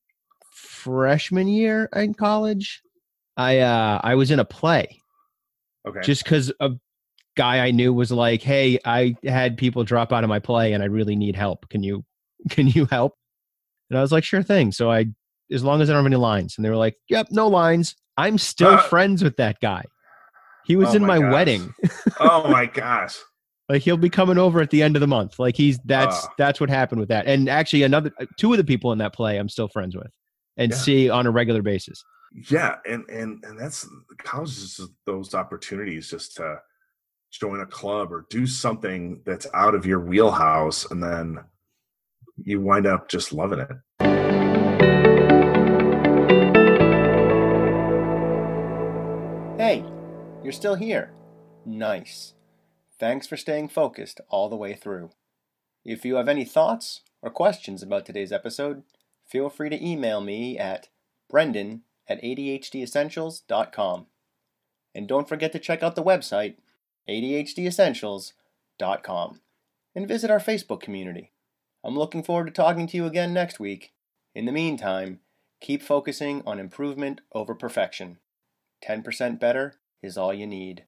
freshman 0.51 1.47
year 1.47 1.87
in 1.95 2.13
college, 2.15 2.81
I 3.37 3.59
uh 3.59 4.01
I 4.03 4.15
was 4.15 4.31
in 4.31 4.39
a 4.39 4.45
play 4.45 4.99
Okay. 5.87 6.01
just 6.01 6.23
because 6.23 6.51
a 6.59 6.71
guy 7.39 7.65
I 7.67 7.71
knew 7.71 7.93
was 7.93 8.11
like, 8.11 8.41
"Hey, 8.41 8.79
I 8.85 9.15
had 9.23 9.57
people 9.57 9.83
drop 9.83 10.11
out 10.11 10.23
of 10.23 10.29
my 10.29 10.39
play, 10.39 10.73
and 10.73 10.83
I 10.83 10.87
really 10.87 11.15
need 11.15 11.35
help. 11.35 11.69
Can 11.69 11.81
you 11.83 12.03
can 12.49 12.67
you 12.67 12.85
help?" 12.85 13.13
And 13.89 13.97
I 13.97 14.01
was 14.01 14.11
like, 14.11 14.23
"Sure 14.23 14.43
thing." 14.43 14.71
So 14.71 14.91
I, 14.91 15.05
as 15.51 15.63
long 15.63 15.81
as 15.81 15.89
I 15.89 15.93
don't 15.93 16.03
have 16.03 16.11
any 16.11 16.15
lines, 16.31 16.55
and 16.57 16.65
they 16.65 16.69
were 16.69 16.83
like, 16.87 16.95
"Yep, 17.09 17.27
no 17.31 17.47
lines." 17.47 17.95
I'm 18.17 18.37
still 18.37 18.73
Uh, 18.75 18.81
friends 18.81 19.23
with 19.23 19.37
that 19.37 19.61
guy. 19.61 19.83
He 20.65 20.75
was 20.75 20.89
Oh 20.89 20.97
in 20.97 21.05
my 21.05 21.19
my 21.19 21.31
wedding. 21.31 21.73
oh 22.19 22.49
my 22.49 22.65
gosh. 22.65 23.17
Like 23.69 23.81
he'll 23.83 23.97
be 23.97 24.09
coming 24.09 24.37
over 24.37 24.59
at 24.61 24.71
the 24.71 24.83
end 24.83 24.95
of 24.97 24.99
the 24.99 25.07
month. 25.07 25.39
Like 25.39 25.55
he's 25.55 25.79
that's 25.85 26.25
Ah. 26.25 26.33
that's 26.37 26.59
what 26.59 26.69
happened 26.69 26.99
with 26.99 27.09
that. 27.09 27.25
And 27.27 27.47
actually, 27.47 27.83
another 27.83 28.11
two 28.37 28.51
of 28.51 28.57
the 28.57 28.63
people 28.65 28.91
in 28.91 28.97
that 28.99 29.13
play 29.13 29.37
I'm 29.37 29.47
still 29.49 29.67
friends 29.69 29.95
with, 29.95 30.11
and 30.57 30.71
Yeah. 30.71 30.77
see 30.77 31.09
on 31.09 31.25
a 31.27 31.31
regular 31.31 31.61
basis. 31.61 32.03
Yeah, 32.51 32.75
and 32.85 33.03
and 33.09 33.43
and 33.45 33.57
that's 33.59 33.87
college 34.19 34.49
is 34.57 34.81
those 35.05 35.33
opportunities 35.33 36.09
just 36.11 36.35
to 36.37 36.59
join 37.29 37.59
a 37.59 37.65
club 37.65 38.11
or 38.11 38.25
do 38.29 38.45
something 38.47 39.21
that's 39.25 39.47
out 39.53 39.75
of 39.75 39.85
your 39.85 39.99
wheelhouse, 39.99 40.89
and 40.89 41.03
then 41.03 41.39
you 42.43 42.61
wind 42.61 42.87
up 42.87 43.09
just 43.09 43.33
loving 43.33 43.59
it. 43.59 43.69
Hey, 49.57 49.83
you're 50.43 50.53
still 50.53 50.75
here. 50.75 51.11
Nice. 51.65 52.33
Thanks 52.99 53.27
for 53.27 53.37
staying 53.37 53.69
focused 53.69 54.19
all 54.29 54.49
the 54.49 54.55
way 54.55 54.73
through. 54.73 55.11
If 55.85 56.03
you 56.05 56.15
have 56.15 56.27
any 56.27 56.45
thoughts 56.45 57.01
or 57.21 57.29
questions 57.29 57.83
about 57.83 58.05
today's 58.05 58.31
episode, 58.31 58.83
feel 59.27 59.49
free 59.49 59.69
to 59.69 59.85
email 59.85 60.21
me 60.21 60.57
at 60.57 60.89
brendan 61.29 61.83
at 62.07 62.21
adhdessentials.com. 62.23 64.07
And 64.95 65.07
don't 65.07 65.29
forget 65.29 65.51
to 65.51 65.59
check 65.59 65.83
out 65.83 65.95
the 65.95 66.03
website, 66.03 66.55
adhdessentials.com, 67.09 69.41
and 69.95 70.07
visit 70.07 70.31
our 70.31 70.39
Facebook 70.39 70.81
community. 70.81 71.31
I'm 71.83 71.97
looking 71.97 72.23
forward 72.23 72.45
to 72.45 72.51
talking 72.51 72.87
to 72.87 72.97
you 72.97 73.05
again 73.05 73.33
next 73.33 73.59
week. 73.59 73.91
In 74.35 74.45
the 74.45 74.51
meantime, 74.51 75.21
keep 75.59 75.81
focusing 75.81 76.43
on 76.45 76.59
improvement 76.59 77.21
over 77.33 77.55
perfection. 77.55 78.19
10% 78.85 79.39
better 79.39 79.73
is 80.01 80.17
all 80.17 80.33
you 80.33 80.47
need. 80.47 80.85